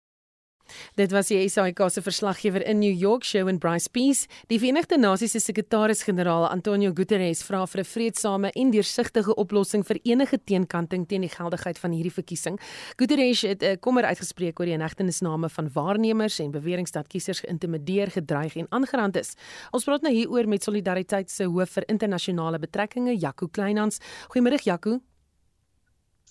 [0.95, 4.27] Dit was die SAK se verslaggewer in New York, Shawn Bryce Peace.
[4.47, 9.99] Die Verenigde Nasies se sekretaris-generaal Antonio Guterres vra vir 'n vreedsame en deursigtige oplossing vir
[10.03, 12.59] enige teenkanting teen die geldigheid van hierdie verkiesing.
[12.97, 18.11] Guterres het 'n kommer uitgespreek oor die inhegtenisname van waarnemers en beweringe dat kiesers geïntimideer,
[18.11, 19.35] gedreig en aangerand is.
[19.71, 23.99] Ons praat nou hieroor met Solidariteit se hoof vir internasionale betrekkinge, Jaco Kleinhans.
[24.29, 24.99] Goeiemôre Jaco.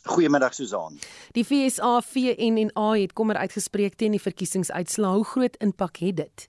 [0.05, 0.99] Goeiemiddag Susan.
[1.33, 5.14] Die FSA, VNNA het kommer uitgespreek teen die verkiesingsuitslae.
[5.17, 6.49] Hoe groot impak het dit?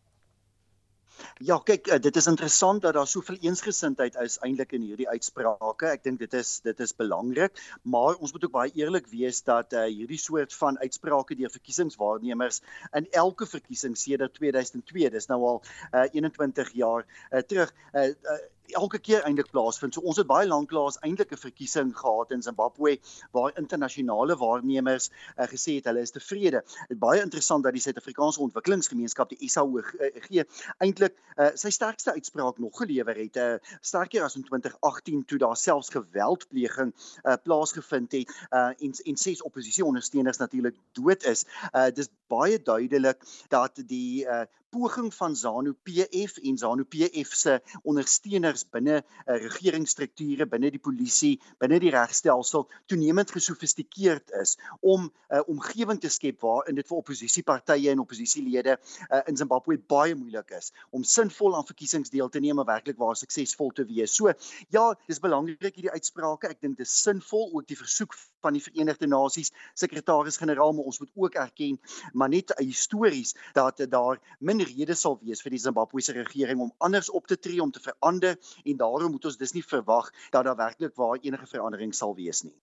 [1.40, 5.88] Ja, kyk, eh, dit is interessant dat daar soveel eensgesindheid is eintlik in hierdie uitsprake.
[5.88, 9.74] Ek dink dit is dit is belangrik, maar ons moet ook baie eerlik wees dat
[9.74, 12.60] uh, hierdie soort van uitsprake deur verkiesingswaarnemers
[13.00, 15.62] in elke verkiesing sedert 2002, dis nou al
[15.94, 18.40] uh, 21 jaar uh, terug, uh, uh,
[18.74, 19.94] elke keer eintlik plaasvind.
[19.94, 22.98] So ons het baie lanklaas eintlik 'n verkiesing gehad in Zimbabwe
[23.32, 26.64] waar internasionale waarnemers uh, gesê het hulle is tevrede.
[26.88, 30.44] Dit baie interessant dat die Suid-Afrikaanse Ontwikkelingsgemeenskap die SAOG uh,
[30.78, 33.36] eintlik uh, sy sterkste uitspraak nog gelewer het.
[33.36, 39.18] Uh, sterker as in 2018 toe daar selfs geweldpleging uh, plaasgevind het uh, en en
[39.18, 41.46] ses oppositieondersteuners natuurlik dood is.
[41.74, 47.62] Uh, dis baie duidelik dat die uh, poging van ZANU PF en ZANU PF se
[47.84, 55.38] ondersteuners binne uh, regeringsstrukture, binne die polisie, binne die regstelsel toenemend gesofistikeerd is om 'n
[55.38, 60.52] uh, omgewing te skep waarin dit vir oppositiepartye en oppositielede uh, in Zimbabwe baie moeilik
[60.60, 64.16] is om sinvol aan verkiesings deel te neem en werklik waar suksesvol te wees.
[64.16, 64.34] So
[64.70, 66.50] ja, dis belangrik hierdie uitsprake.
[66.52, 71.00] Ek dink dit is sinvol ook die versoek van die Verenigde Nasies sekretaris-generaal, maar ons
[71.00, 71.80] moet ook erken
[72.16, 77.10] maar net histories dat daar min rede sal wees vir die Zimbabwese regering om anders
[77.10, 80.56] op te tree om te verander en daarom moet ons dis nie verwag dat daar
[80.56, 82.56] werklik waar enige verandering sal wees nie.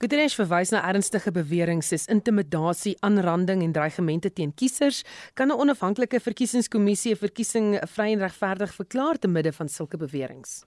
[0.00, 5.02] Guterres verwys na ernstige beweringe soos intimidasie, aanranding en dreigemente teen kiesers.
[5.34, 10.64] Kan 'n onafhanklike verkiesingskommissie 'n verkiesing vry en regverdig verklaar te midde van sulke beweringe?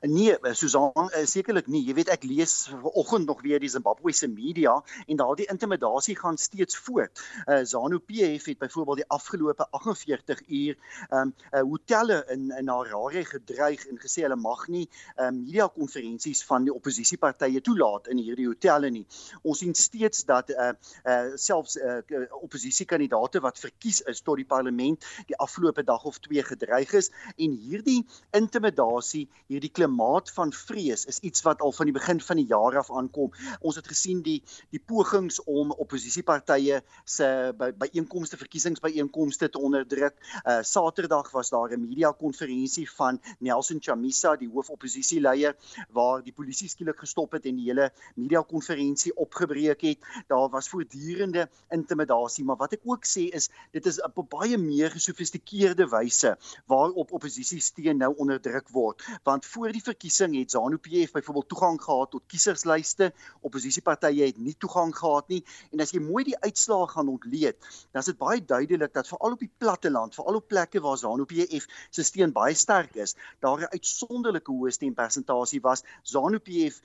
[0.00, 1.82] Nee, eh, Susan, uh, sekerlik nie.
[1.86, 4.74] Jy weet ek lees vanoggend nog weer die Zimbabwese media
[5.06, 7.22] en daardie intimidasie gaan steeds voort.
[7.46, 10.76] Uh, ZANU-PF het byvoorbeeld die afgelope 48 uur
[11.10, 14.84] um uh, hotelle in in Harare gedreig en gesê hulle mag nie
[15.16, 19.04] uh, media konferensies van die oppositiepartye toelaat in hierdie hotelle nie.
[19.42, 20.72] Ons sien steeds dat uh,
[21.04, 22.00] uh selfs uh,
[22.42, 27.56] oppositiekandidaate wat verkies is tot die parlement die afgelope dag of twee gedreig is en
[27.56, 28.02] hierdie
[28.36, 32.78] intimidasie, hierdie klimaat van vrees is iets wat al van die begin van die jaar
[32.78, 33.32] af aankom.
[33.60, 34.38] Ons het gesien die
[34.70, 40.16] die pogings om oppositiepartye se byeenkomste, by verkiesingsbyeenkomste te onderdruk.
[40.44, 45.56] Uh Saterdag was daar 'n media konferensie van Nelson Chamisa, die hoofoppositieleier,
[45.90, 49.98] waar die polisie skielik gestop het en die hele media konferensie opgebreek het.
[50.28, 54.90] Daar was voortdurende intimidasie, maar wat ek ook sê is dit is op baie meer
[54.90, 59.02] gesofistikeerde wyse waarop oppositie steun nou onderdruk word.
[59.24, 65.28] Want die verkiesing het ZANU-PF byvoorbeeld toegang gehad tot kieserslyste, oppositiepartye het nie toegang gehad
[65.28, 65.44] nie.
[65.70, 67.56] En as jy mooi die uitslae gaan ontleed,
[67.92, 70.98] dan is dit baie duidelik dat veral op die platte land, veral op plekke waar
[70.98, 75.84] ZANU-PF se steun baie sterk is, daar 'n uitsonderlike hoë stempersentasie was.
[76.02, 76.80] ZANU-PF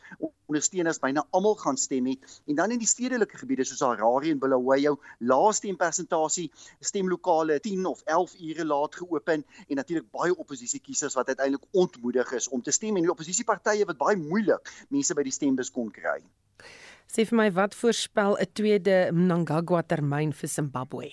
[0.46, 2.42] ondersteuners byna almal gaan stem het.
[2.46, 8.02] En dan in die stedelike gebiede soos Harare en Bulawayo, laaste stempersentasie, stemlokale 10 of
[8.06, 13.00] 11 ure laat geopen en natuurlik baie oppositiekiesers wat uiteindelik ontmoedig is om te stem
[13.00, 16.20] en die oppositiepartye wat baie moeilik mense by die stembus kon kry.
[17.08, 21.08] Sê vir my wat voorspel 'n tweede Mnangagwa termyn vir Zimbabwe?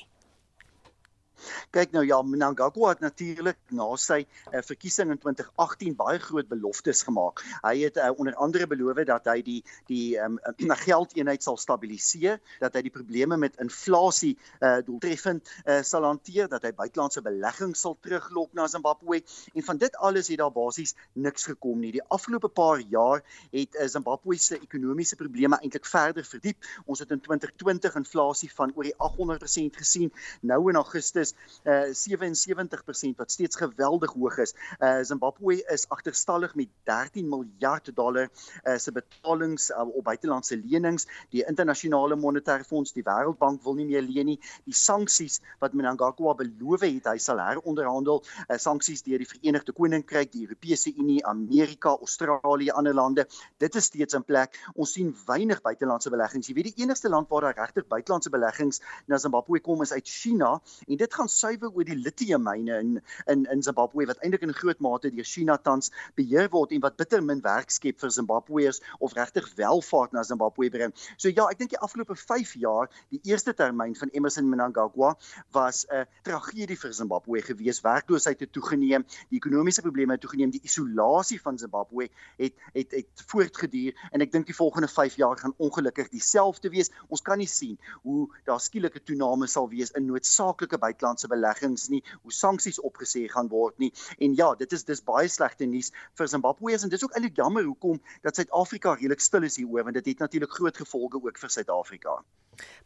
[1.75, 7.03] Kyk nou ja, Mnangagwa het natuurlik na sy uh, verkiesing in 2018 baie groot beloftes
[7.07, 7.43] gemaak.
[7.65, 10.39] Hy het uh, onder andere beloof dat hy die die um,
[10.85, 16.65] geldeenheid sal stabiliseer, dat hy die probleme met inflasie uh, doeltreffend uh, sal hanteer, dat
[16.67, 19.23] hy buitelandse beleggings sal teruglok na Zimbabwe
[19.55, 21.93] en van dit alles het daar basies niks gekom nie.
[21.97, 26.71] Die afgelope paar jaar het uh, Zimbabwe se ekonomiese probleme eintlik verder verdiep.
[26.87, 30.13] Ons het in 2020 inflasie van oor die 800% gesien.
[30.43, 31.24] Nou in Augustus
[31.65, 34.55] uh, 77% wat steeds geweldig hoog is.
[34.79, 38.29] Uh, Zimbabwe is agterstallig met 13 miljard dollar
[38.65, 41.07] uh, se betalings uh, op buitelandse lenings.
[41.31, 44.39] Die internasionale monetaire fonds, die Wêreldbank wil nie meer leen nie.
[44.69, 50.33] Die sanksies wat Mnangagwa beloof het, hy sal heronderhandel, uh, sanksies deur die Verenigde Koninkryk,
[50.35, 53.27] die Europese Unie, Amerika, Australië, ander lande.
[53.63, 54.59] Dit is steeds in plek.
[54.75, 56.49] Ons sien weinig buitelandse beleggings.
[56.51, 60.09] Jy weet die enigste land waar daar regtig buitelandse beleggings na Zimbabwe kom is uit
[60.09, 60.55] China
[60.89, 63.01] en dit gaan suiwer oor die litiummyne in
[63.31, 66.97] in in Zimbabwe wat eintlik in groot mate deur China tans beheer word en wat
[67.01, 70.95] bitter min werk skep vir Zimbabweërs of regtig welvaart na Zimbabwe bring.
[71.17, 75.15] So ja, ek dink die afgelope 5 jaar, die eerste termyn van Emmerson Mnangagwa
[75.57, 77.83] was 'n tragedie vir Zimbabwe gewees.
[77.85, 82.09] Werkloosheid het toegeneem, die ekonomiese probleme het toegeneem, die isolasie van Zimbabwe
[82.39, 86.91] het het het voortgeduur en ek dink die volgende 5 jaar gaan ongelukkig dieselfde wees.
[87.09, 92.03] Ons kan nie sien hoe daar skielike toename sal wees in noodsaaklike buitelandse beleggings nie,
[92.23, 93.93] hoe sanksies opgesê gaan word nie.
[94.19, 97.37] En ja, dit is dis baie slegte nuus vir Zimbabweërs en dit is ook eintlik
[97.37, 101.39] jammer hoekom dat Suid-Afrika redelik stil is hieroor want dit het natuurlik groot gevolge ook
[101.39, 102.19] vir Suid-Afrika.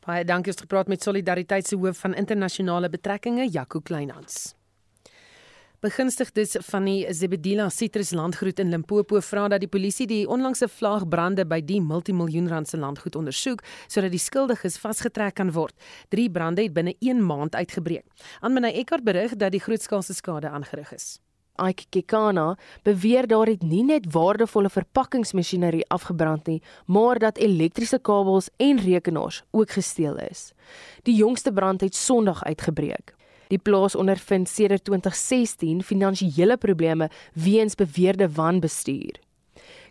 [0.06, 4.57] Baie dankie het gepraat met Solidariteit se hoof van internasionale betrekkinge, Jaco Kleinhans.
[5.78, 11.44] Begunstigdes van die Zebedila Citrus landgoed in Limpopo vra dat die polisie die onlangse vlaagbrande
[11.46, 15.76] by die multimiljoen rand se landgoed ondersoek sodat die skuldiges vasgetrek kan word.
[16.10, 18.02] Drie brande het binne 1 maand uitgebreek.
[18.40, 21.06] Aanmenay Eckart berig dat die grootskaalse skade aangerig is.
[21.62, 28.50] Ike Kekana beweer daar het nie net waardevolle verpakkingsmasjinerie afgebrand nie, maar dat elektriese kabels
[28.56, 30.50] en rekenaars ook gesteel is.
[31.06, 33.14] Die jongste brand het Sondag uitgebreek.
[33.48, 39.20] Die plaas ondervind sedert 2016 finansiële probleme weens beweerde wanbestuur.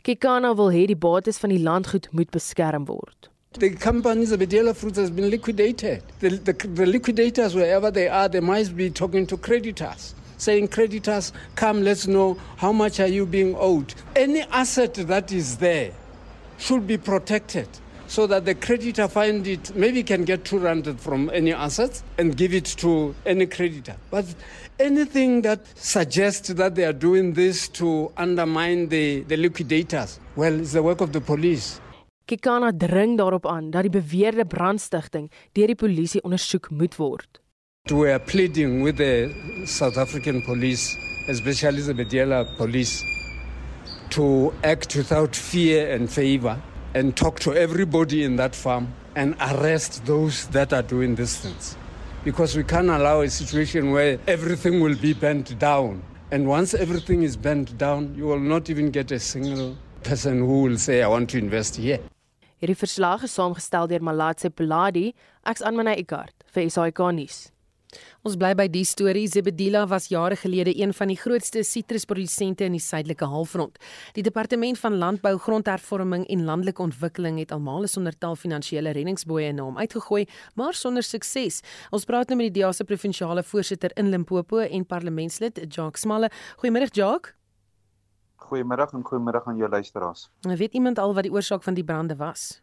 [0.01, 3.29] Kekana wil hê die bates van die landgoed moet beskerm word.
[3.57, 6.03] The companies of Bedela Fruits has been liquidated.
[6.19, 11.33] The, the, the liquidators, wherever they are, they might be talking to creditors, saying, creditors,
[11.55, 13.95] come, let's know how much are you being owed.
[14.15, 15.91] Any asset that is there
[16.59, 17.67] should be protected.
[18.07, 22.53] So that the creditor find it maybe can get 200 from any assets and give
[22.53, 23.95] it to any creditor.
[24.09, 24.25] But
[24.79, 30.71] anything that suggests that they are doing this to undermine the the liquidators well it's
[30.73, 31.79] the work of the police.
[32.27, 37.41] Kikana dring daarop aan dat die beweerde brandstigting deur die polisie ondersoek moet word.
[37.89, 39.31] We are pleading with the
[39.65, 40.97] South African police,
[41.29, 43.05] especially the Bedela police,
[44.09, 46.57] to act without fear and favor
[46.97, 51.77] and talk to everybody in that farm and arrest those that are doing these things.
[52.23, 56.01] Because we can't allow a situation where everything will be bent down.
[56.31, 60.63] And once everything is bent down, you will not even get a single person who
[60.63, 61.99] will say, I want to invest here.
[62.59, 65.13] Hierdie verslag is saamgestel deur Malatse Peladi,
[65.45, 67.51] ek's Anmana Ikart vir SAK nuus.
[68.27, 69.27] Ons bly by die storie.
[69.31, 73.77] Zebedila was jare gelede een van die grootste sitrusprodusente in die suidelike halfrond.
[74.17, 79.63] Die departement van landbou, grondhervorming en landelike ontwikkeling het almal 'n sondertal finansiële reddingsboë na
[79.63, 81.61] hom uitgegooi, maar sonder sukses.
[81.91, 86.29] Ons praat nou met die DEA se provinsiale voorsitter in Limpopo en parlementslid Jacques Smalle.
[86.57, 87.33] Goeiemôre Jacques.
[88.37, 90.29] Goeiemôre en goeiemôre aan jou luisteraars.
[90.41, 92.61] Weet iemand al wat die oorsaak van die brande was?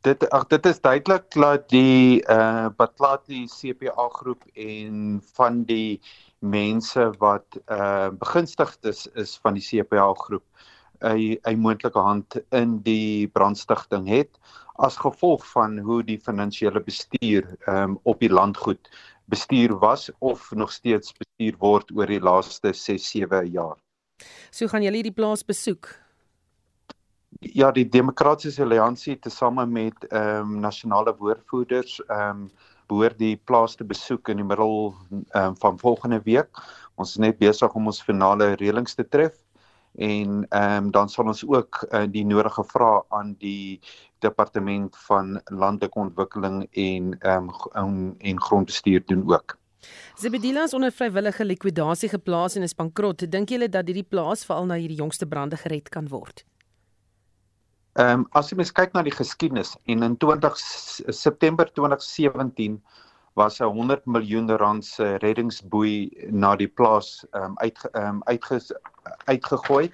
[0.00, 6.00] Dit ag dit is duidelik dat die eh uh, Batlati CPA groep en van die
[6.38, 10.44] mense wat eh uh, begunstigdes is, is van die CPA groep
[11.00, 14.38] 'n 'n moontlike hand in die brandstigting het
[14.74, 18.90] as gevolg van hoe die finansiële bestuur ehm um, op die landgoed
[19.24, 23.76] bestuur was of nog steeds bestuur word oor die laaste 6 7 jaar.
[24.50, 26.00] So gaan julle hierdie plaas besoek
[27.38, 32.50] ja die demokratiese alliansie tesame met ehm um, nasionale woordvoerders ehm um,
[32.90, 36.50] behoort die plaas te besoek in die middel ehm um, van volgende week.
[36.94, 39.38] Ons is net besig om ons finale reëlings te tref
[39.94, 43.80] en ehm um, dan sal ons ook uh, die nodige vrae aan die
[44.18, 49.58] departement van landelike ontwikkeling en ehm um, en grondbestuur doen ook.
[50.14, 53.30] Zebedila is onder vrywillige likwidasie geplaas en is bankrot.
[53.30, 56.44] Dink julle dat hierdie plaas veral na hierdie jongste brande gered kan word?
[57.98, 60.58] Ehm um, as jy mens kyk na die geskiedenis en in 20
[61.10, 62.76] September 2017
[63.34, 68.60] was 'n 100 miljoen rand se reddingsboei na die plaas um, uit um, uitge,
[69.26, 69.90] uitgegooi.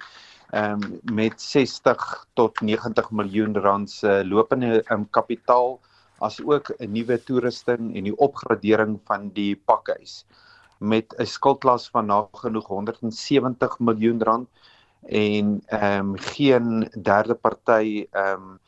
[0.53, 5.79] Um, met 60 tot 90 miljoen rand se lopende um, kapitaal
[6.19, 10.25] as ook 'n nuwe toerusting en die opgradering van die pakhuis.
[10.79, 14.47] Met 'n skuldlas van nagenoeg 170 miljoen rand
[15.05, 18.59] en ehm um, geen derde party ehm um,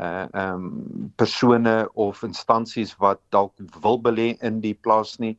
[0.00, 5.36] uh ehm um, persone of instansies wat dalk wil belê in die plaas nie.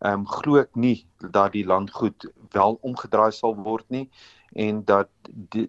[0.00, 4.08] Ehm um, glo ek nie dat die landgoed wel omgedraai sal word nie
[4.54, 5.10] en dat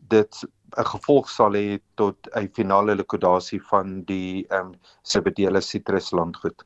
[0.08, 0.46] dit
[0.78, 6.66] 'n gevolg sal hê tot 'n finale likwidasie van die ehm um, Sibedela Citrus landgoed.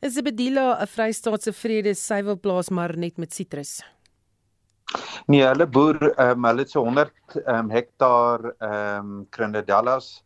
[0.00, 3.82] Is Sibedela 'n Vrystaatse vrede suiwelplaas maar net met sitrus?
[5.26, 7.12] Nee, hulle boer ehm um, hulle het so 100
[7.44, 10.22] ehm um, hektaar ehm um, Crendadellas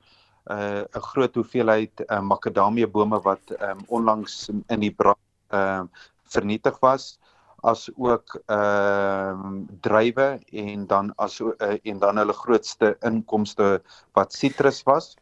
[0.50, 5.80] uh, 'n groot hoeveelheid uh, makadamia bome wat ehm um, onlangs in die brand ehm
[5.80, 5.90] um,
[6.24, 7.18] vernietig was
[7.64, 14.32] as ook ehm um, druiwe en dan as uh, en dan hulle grootste inkomste wat
[14.32, 15.14] sitrus was.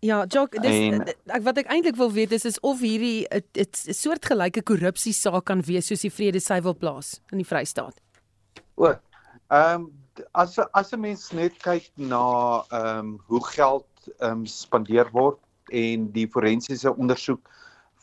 [0.00, 3.94] Ja, Jock, dis en, ek wat ek eintlik wil weet is is of hierdie 'n
[3.94, 7.98] soortgelyke korrupsie saak kan wees soos die Vrede Suiwelplaas in die Vrystaat.
[8.78, 8.86] O.
[9.50, 9.92] Ehm um,
[10.32, 15.40] as as 'n mens net kyk na ehm um, hoe geld ehm um, spandeer word
[15.82, 17.50] en die forensiese ondersoek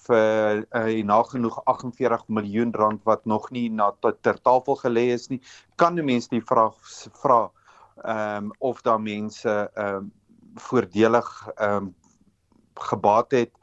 [0.07, 5.39] vir uh, nagenoeg 48 miljoen rand wat nog nie na ter tafel gelê is nie,
[5.77, 6.75] kan 'n mens die vraag
[7.21, 7.39] vra
[8.03, 10.11] ehm um, of daar mense ehm um,
[10.67, 11.95] voordelig ehm um,
[12.91, 13.53] gebaat het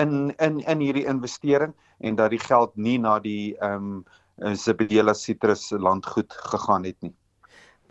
[0.00, 4.04] in in in hierdie investering en dat die geld nie na die ehm um,
[4.38, 7.14] Isabella Citrus landgoed gegaan het nie.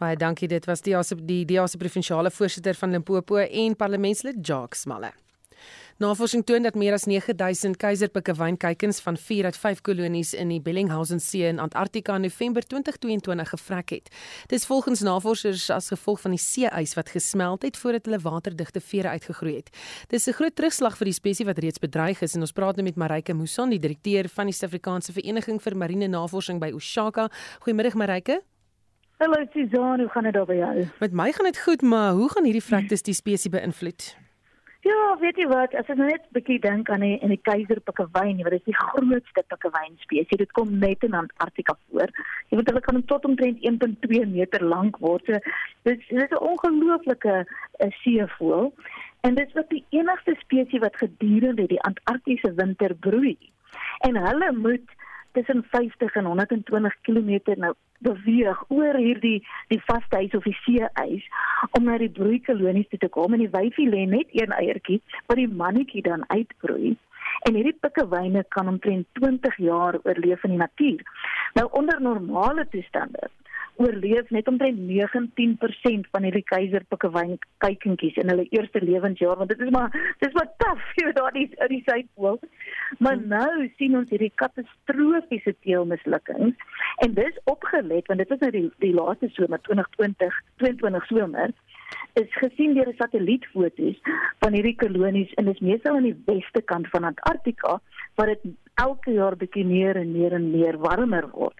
[0.02, 0.48] Baie dankie.
[0.48, 5.12] Dit was die die DA se provinsiale voorsitter van Limpopo en parlementslid Jacques Malle.
[6.02, 11.20] Navorsing toon dat meer as 9000 keiserpikkewynkuikens van 4 uit 5 kolonies in die Bellinghausen
[11.20, 14.10] See in Antarktika in November 2022 gevrek het.
[14.48, 19.14] Dis volgens navorsers as gevolg van die see-ys wat gesmelt het voordat hulle waterdigte vere
[19.14, 19.70] uitgegroei het.
[20.10, 22.84] Dis 'n groot terugslag vir die spesies wat reeds bedreig is en ons praat nou
[22.84, 27.30] met Marike Muson, die direkteur van die Suid-Afrikaanse Vereniging vir Marine Navorsing by Oshaka.
[27.60, 28.42] Goeiemôre Marike.
[29.22, 30.88] Hallo Suzan, hoe gaan dit daar by jou?
[31.00, 34.16] Met my gaan dit goed, maar hoe gaan hierdie vrektes die spesies beïnvloed?
[34.82, 37.44] Ja, weet jy wat, as ek nou net 'n bietjie dink aan die in die
[37.46, 40.40] keiserpikkewyn, wat is die grootste pikkewyn spesies?
[40.42, 42.10] Dit kom net in Antarktika voor.
[42.50, 45.26] Jy weet hulle kan tot omtrent 1.2 meter lank word.
[45.26, 45.38] So
[45.86, 48.74] dis dis 'n ongelooflike uh, seevoël.
[49.22, 53.38] En dit is ook die enigste spesies wat gedurende die Antarktiese winter broei.
[54.10, 54.90] En hulle moet
[55.32, 59.38] tussen 50 en 120 km nou beweeg oor hierdie
[59.74, 61.28] die vaste ys of die see-ys
[61.78, 65.38] om na die broeikolonies toe te kom en die wyfie lê net een eiertjie wat
[65.40, 66.96] die mannetjie dan uitbroei.
[67.48, 71.06] En hierdie pikkewyne kan omtrent 20 jaar oorleef in die natuur.
[71.54, 73.30] Nou onder normale toestande
[73.82, 79.74] oorleef net omtrent 19% van hierdie keiserpikkewyn kykentjies in hulle eerste lewensjaar want dit is
[79.76, 82.40] maar dis wat taaf vir daardie in die suidpool.
[83.00, 83.34] Maar hmm.
[83.34, 88.94] nou sien ons hierdie katastrofiese teelmislukkings en dis opgelet want dit was nou die die
[88.98, 91.54] laaste somer 2020 22 somer
[92.20, 94.00] is gesien deur 'n satellietfoto's
[94.44, 97.80] van hierdie kolonies en dis meestal aan die weste kant van Antarktika
[98.16, 101.58] waar dit elke jaar bietjie meer en meer en meer warmer word.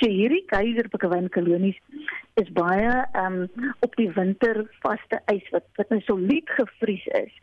[0.00, 1.76] So hierdie keiserpikkewyn kolonies
[2.40, 7.34] is baie ehm um, op die winter vaste ys wat wat nou solied gevries is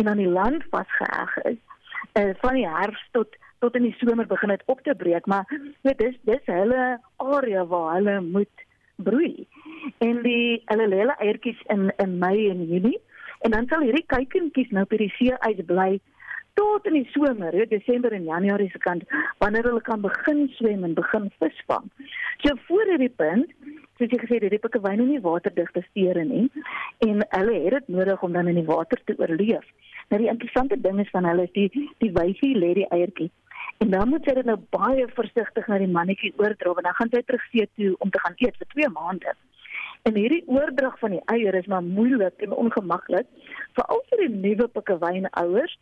[0.00, 1.60] en aan die land vasgeheg is.
[2.18, 5.46] Uh, van die herfs tot tot in die somer begin dit op te breek, maar
[5.86, 9.46] weet dis dis hulle area waar hulle moet broei.
[9.98, 12.98] En die hulle lê hulle eiertjies in in Mei en Junie
[13.46, 16.00] en dan sal hierdie kuikentjies nou by die see ys bly
[16.60, 19.04] tot in die somer, hè, Desember en Januarie se kant,
[19.42, 21.90] wanneer hulle kan begin swem en begin visvang.
[22.44, 23.52] So voor hierdie punt,
[23.98, 26.46] soos jy gesê het, die pikkewyne nie waterdigte stere nie
[27.06, 29.66] en hulle het dit nodig om dan in die water te oorleef.
[30.10, 31.68] Nou die interessante ding is van hulle is die
[32.02, 33.30] die wyfie lê die eiertjie
[33.80, 37.12] En dan moet sy dit nou baie versigtig na die mannetjie oordra want dan gaan
[37.14, 39.32] sy terug see toe om te gaan eet vir 2 maande.
[40.08, 43.28] En hierdie oordrag van die eier is maar moeilik en ongemaklik
[43.78, 45.78] veral vir die nuwe pikkewyn ouers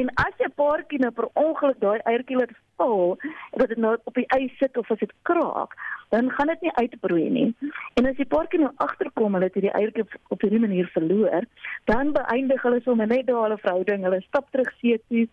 [0.00, 2.52] En as jy 'n paartjie nou per ongeluk daai eiertjie laat
[2.82, 3.16] val,
[3.56, 5.76] dat dit nou op die ys sit of as dit kraak,
[6.12, 7.48] dan gaan dit nie uitbroei nie.
[7.96, 10.04] En as die paartjie nou agterkom hulle het hierdie eiertjie
[10.34, 11.46] op hierdie manier verloor,
[11.90, 14.04] dan beëindig hulle sommer net daai hulle verhouding.
[14.04, 15.24] Hulle stap terug see toe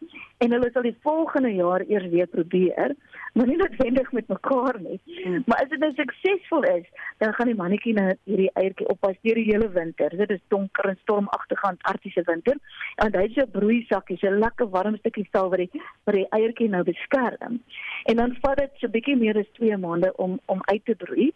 [0.45, 2.95] en hulle sal die volgende jaar eers weer probeer
[3.34, 5.00] maar nie noodwendig met mekaar nie.
[5.06, 5.43] Hmm.
[5.45, 6.88] Maar as dit nou suksesvol is,
[7.18, 10.16] dan gaan die mannetjie nou hierdie eiertjie oppas deur die hele winter.
[10.22, 12.58] Dit is donker en stormagtige Antarktiese winter.
[13.06, 16.84] En hy se broeisakkie, 'n lekker warm stukkie staal wat die wat die eiertjie nou
[16.84, 17.38] beskerm.
[17.39, 20.95] En dan vat dit so 'n bietjie meer as 2 maande om om uit te
[20.95, 21.31] broei.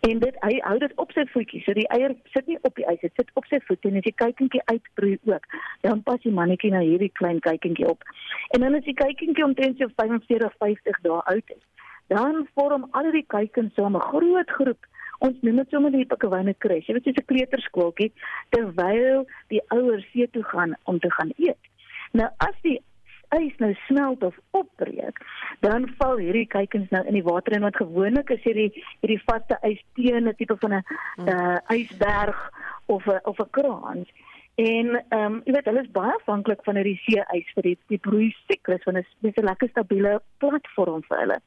[0.00, 1.64] En dit hy hou dit op sy voetjies.
[1.64, 4.02] So die eier sit nie op die ys, dit sit op sy voete en as
[4.02, 5.46] die kuikentjie uitbroei ook,
[5.80, 8.02] dan pas die mannetjie nou hierdie klein kuikentjie op.
[8.50, 11.64] En dan as die kuikentjie omtrent so 45 50 dae oud is,
[12.06, 14.86] dan vorm al die kuikens so 'n groot groep
[15.18, 16.86] ons noem dit sommer die pikkewyne kruis.
[16.86, 18.12] Jy weet dis 'n kleuterskooltjie
[18.50, 21.62] terwyl die ouers see toe gaan om te gaan eet.
[22.12, 22.80] Nou as die
[23.34, 25.18] ys nou smelt of opbreek,
[25.60, 28.70] dan val hierdie kuikens nou in die water en wat gewoonlik is hierdie
[29.02, 30.82] hierdie vaste ys teen 'n tipe van 'n
[31.16, 31.28] hmm.
[31.28, 32.38] uh, ysberg
[32.86, 34.08] of 'n of 'n kraans.
[34.56, 37.98] En ehm um, jy weet hulle is baie afhanklik van hierdie see-ys vir die die
[37.98, 41.40] broei siklus want dit is 'n lekker stabiele platform vir hulle.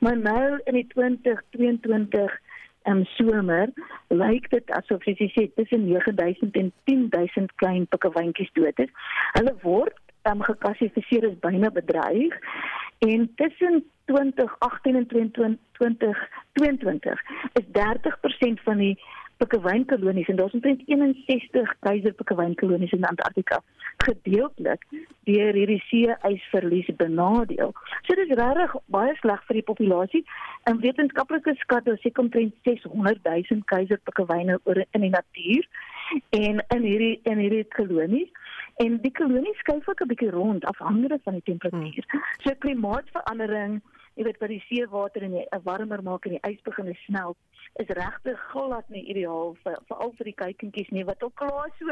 [0.00, 2.38] Maar nou in die 2022
[2.82, 3.70] en um, somer
[4.08, 8.92] lyk dit asof jy sê tussen 9000 en 10000 klein pikkewyntjies dood is.
[9.32, 9.98] Hulle word
[10.30, 12.34] um, geklassifiseer as byna bedreig
[13.06, 17.22] en tussen 2018 en 2022
[17.60, 18.96] is 30% van die
[19.38, 23.62] pikkewynkolonies en daar's omtrent 61 keiserpikkewynkolonies in Antarktika
[23.96, 24.84] gedeeltelik
[25.28, 27.72] deur hierdie see-ysverlies benadeel.
[28.06, 30.24] So dit is regtig baie sleg vir die populasie.
[30.70, 35.68] En wetenskaplike skatte sê omtrent 600 000 keiserpikkewyne oor in die natuur
[36.34, 38.46] en in hierdie in hierdie kolonies
[38.84, 42.04] en die kolonies skuif ook 'n bietjie rond afhangende van die temperatuur.
[42.42, 43.80] So klimaatsverandering,
[44.14, 47.36] jy weet wat die seewater en die warmer maak en die ys begin smelt
[47.74, 51.86] is regtig glad nie ideaal vir veral vir die kuikentjies nie wat al klaar so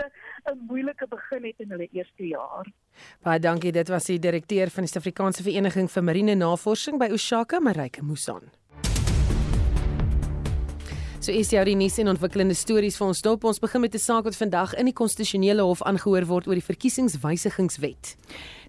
[0.53, 2.66] 'n moeilike begin het in hulle eerste jaar.
[3.22, 7.61] Baie dankie, dit was die direkteur van die Suid-Afrikaanse Vereniging vir Marine Navorsing by Ushaka,
[7.61, 8.51] Marike Musan.
[11.27, 13.43] So is jy die nuus en ontwikkelende stories vir ons dop.
[13.51, 16.62] Ons begin met 'n saak wat vandag in die konstitusionele hof aangehoor word oor die
[16.62, 18.14] verkiesingswysigingswet.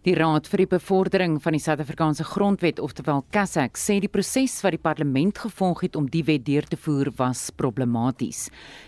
[0.06, 4.76] Die Raad vir die Bevordering van die Suid-Afrikaanse Grondwet, oftewel CASAC, sê die proses wat
[4.76, 8.44] die parlement gevolg het om die wet deur te voer was problematies.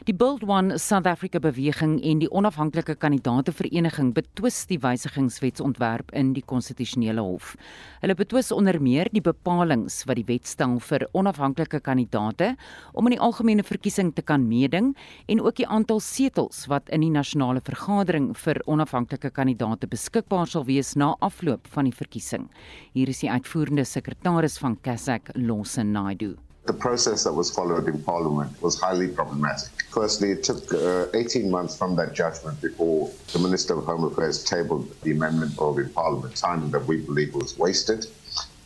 [0.06, 6.36] Die Build One South Africa beweging en die onafhanklike kandidaate vereniging betwis die wysigingswetsontwerp in
[6.36, 7.56] die konstitusionele hof.
[8.04, 12.52] Hulle betwis onder meer die bepalinge wat die wet stel vir onafhanklike kandidaate
[12.94, 14.94] om in die algemene verkiesing te kan meeding
[15.26, 20.70] en ook die aantal setels wat in die nasionale vergadering vir onafhanklike kandidaate beskikbaar sal
[20.70, 22.50] wees na afloop van die verkiesing.
[22.98, 26.36] Hier is die uitvoerende sekretaris van CASAC, Lawson Naidu.
[26.70, 29.72] The process that was followed in Parliament was highly problematic.
[29.90, 34.44] Firstly, it took uh, 18 months from that judgment before the Minister of Home Affairs
[34.44, 38.06] tabled the amendment bill in Parliament, time that we believe was wasted.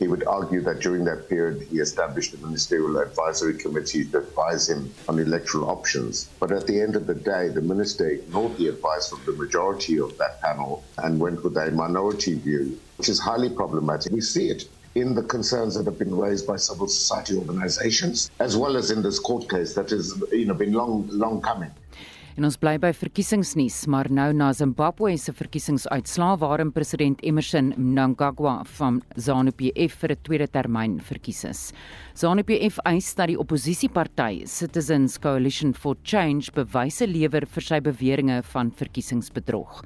[0.04, 4.70] He would argue that during that period he established a ministerial advisory committee to advise
[4.70, 6.28] him on electoral options.
[6.42, 10.02] But at the end of the day, the minister ignored the advice of the majority
[10.02, 14.12] of that panel and went with a minority view, which is highly problematic.
[14.12, 18.58] We see it in the concerns that have been raised by civil society organizations, as
[18.58, 21.72] well as in this court case that has you know, been long, long coming.
[22.34, 28.56] En ons bly by verkiesingsnuus, maar nou na Zimbabwe se verkiesingsuitslae waarin president Emmerson Mnangagwa
[28.80, 31.74] van ZANU-PF vir 'n tweede termyn verkies is.
[32.16, 38.72] ZANU-PF eis dat die oppositieparty Citizens Coalition for Change bewyse lewer vir sy beweringe van
[38.72, 39.84] verkiesingsbedrog.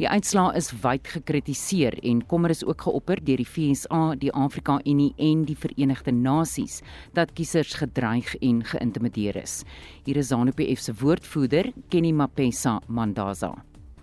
[0.00, 4.78] Die uitslaa is wyd gekritiseer en kommer is ook geopper deur die FSA, die Afrika
[4.88, 6.78] Unie en die Verenigde Nasies
[7.12, 9.58] dat kiesers gedreig en geïntimideer is.
[10.06, 13.52] Hier is ZANU-PF se woordvoerder, Kenny Mapesa Mandaza.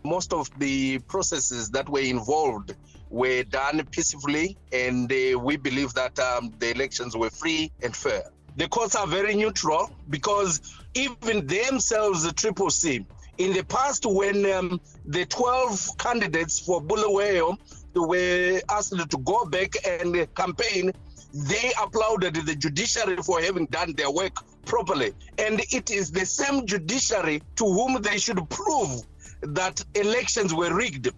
[0.03, 2.75] Most of the processes that were involved
[3.09, 8.29] were done peacefully and uh, we believe that um, the elections were free and fair.
[8.57, 10.61] The courts are very neutral because
[10.93, 13.03] even themselves, the Triple C,
[13.37, 17.57] in the past when um, the 12 candidates for Bulawayo
[17.95, 20.91] were asked to go back and campaign,
[21.33, 25.13] they applauded the judiciary for having done their work properly.
[25.37, 29.01] And it is the same judiciary to whom they should prove
[29.41, 31.11] that elections were rigged.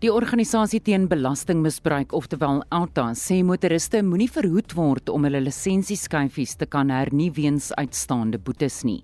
[0.00, 6.68] Die organisasie teen belastingmisbruik, oftewel Alta, sê motoriste moenie verhoed word om hulle lisensieskyfies te
[6.70, 9.00] kan hernie weens uitstaande boetes nie.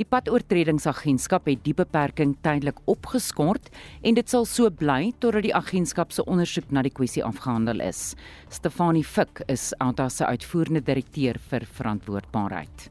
[0.00, 3.66] Die padoortredingsagentskap het die beperking tydelik opgeskort
[4.00, 8.14] en dit sal so bly totdat die agentskap se ondersoek na die kwessie afgehandel is.
[8.48, 12.88] Stefanie Fik is Alta se uitvoerende direkteur vir verantwoordbaarheid.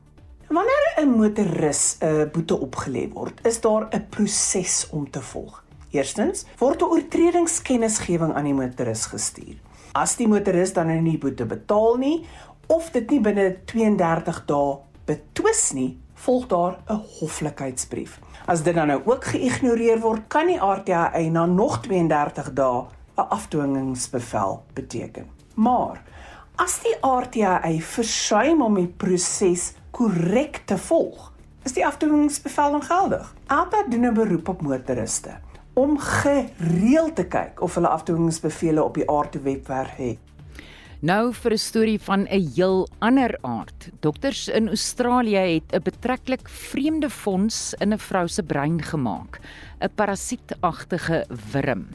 [0.51, 5.63] Wanneer 'n motoris 'n boete opgelê word, is daar 'n proses om te volg.
[5.91, 9.57] Eerstens word 'n oortredingskennisgewing aan die motoris gestuur.
[9.93, 12.25] As die motoris dan nou nie boete betaal nie
[12.67, 18.19] of dit nie binne 32 dae betwis nie, volg daar 'n hoflikheidsbrief.
[18.45, 23.29] As dit dan nou ook geïgnoreer word, kan die RTI na nog 32 dae 'n
[23.29, 25.25] afdwingingsbevel beteken.
[25.55, 26.01] Maar
[26.55, 31.31] as die RTI versuim om die proses korrek te volg,
[31.63, 33.35] is die afdwingingsbevel ongeldig.
[33.47, 35.39] Alta doen 'n beroep op motoriste
[35.73, 40.17] om gereeld te kyk of hulle afdwingingsbevele op die aard webwerf het.
[41.01, 43.89] Nou vir 'n storie van 'n heel ander aard.
[44.01, 49.39] Dokters in Australië het 'n betreklik vreemde fonds in 'n vrou se brein gemaak,
[49.79, 51.87] 'n parasietagtige wurm.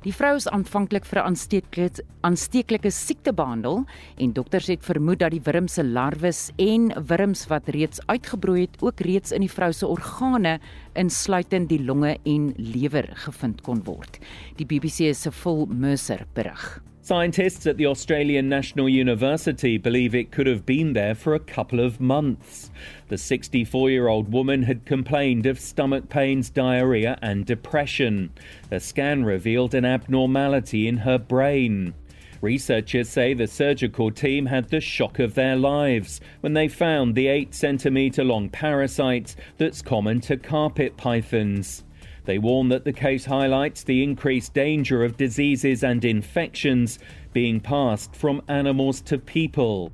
[0.00, 3.84] Die vrou is aanvanklik vir 'n aansteeklike aansteeklike siekte behandel
[4.16, 8.82] en dokters het vermoed dat die wurm se larwes en wurms wat reeds uitgebroei het
[8.82, 10.58] ook reeds in die vrou se organe
[10.94, 14.18] insluitend die longe en lewer gevind kon word.
[14.56, 16.82] Die BBC se Full Mercer berig.
[17.04, 21.78] Scientists at the Australian National University believe it could have been there for a couple
[21.78, 22.70] of months.
[23.08, 28.30] The 64 year old woman had complained of stomach pains, diarrhea, and depression.
[28.70, 31.92] A scan revealed an abnormality in her brain.
[32.40, 37.26] Researchers say the surgical team had the shock of their lives when they found the
[37.26, 41.84] 8 centimetre long parasite that's common to carpet pythons.
[42.24, 46.98] They warn that the case highlights the increased danger of diseases and infections
[47.32, 49.90] being passed from animals to people.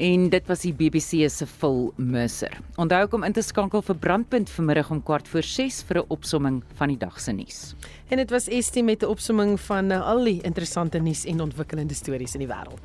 [0.00, 2.56] En dit was die BBC se Phil Mercer.
[2.80, 6.62] Onthou om in te skakel vir Brandpunt vanmiddag om kwart voor 6 vir 'n opsomming
[6.74, 7.74] van die dag se nuus.
[8.08, 11.94] En dit was Estie met 'n opsomming van uh, al die interessante nuus en ontwikkelende
[11.94, 12.80] stories in die wêreld.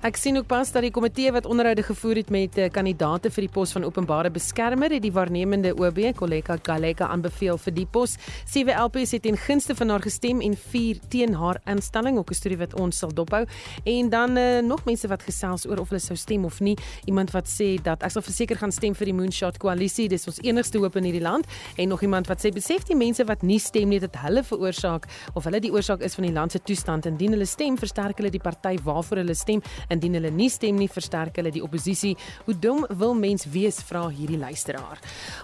[0.00, 3.44] Ek sien ook pas dat die komitee wat onderhoude gevoer het met uh, kandidaate vir
[3.44, 8.14] die pos van openbare beskermer het die waarnemende OB kollega Galeka aanbeveel vir die pos.
[8.48, 12.34] Sewe LPs het ten gunste van haar gestem en 4 teen haar instelling, ook 'n
[12.34, 13.44] storie wat ons sal dophou.
[13.84, 16.78] En dan uh, nog mense wat gesels oor of hulle sou stem of nie.
[17.04, 20.40] Iemand wat sê dat ek sal verseker gaan stem vir die Moonshot koalisie, dis ons
[20.40, 21.44] enigste hoop in hierdie land.
[21.76, 25.06] En nog iemand wat sê besef die mense wat nie stem nie dat hulle veroorsaak
[25.34, 28.30] of hulle die oorsaak is van die land se toestand indien hulle stem, versterk hulle
[28.30, 32.16] die party waarvoor hulle stem indien hulle nie stem nie versterk hulle die oppositie.
[32.46, 34.98] Hoe dom wil mens wees vra hierdie luisteraar.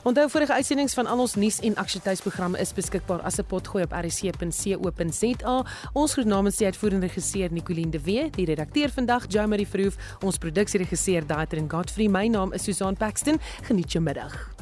[0.05, 3.92] Onthou vorige uitsendings van al ons nuus en aksietuisprogramme is beskikbaar as 'n potgooi op
[3.92, 5.57] rsc.co.za.
[5.92, 9.97] Ons groet namens die uitvoerende regisseur Nicoline de Wee, die redakteur vandag Jo Marie Verhoef,
[10.22, 12.09] ons produksieregisseur Daitrin Godfrey.
[12.09, 13.38] My naam is Susan Paxton.
[13.62, 14.56] Geniet jou middag.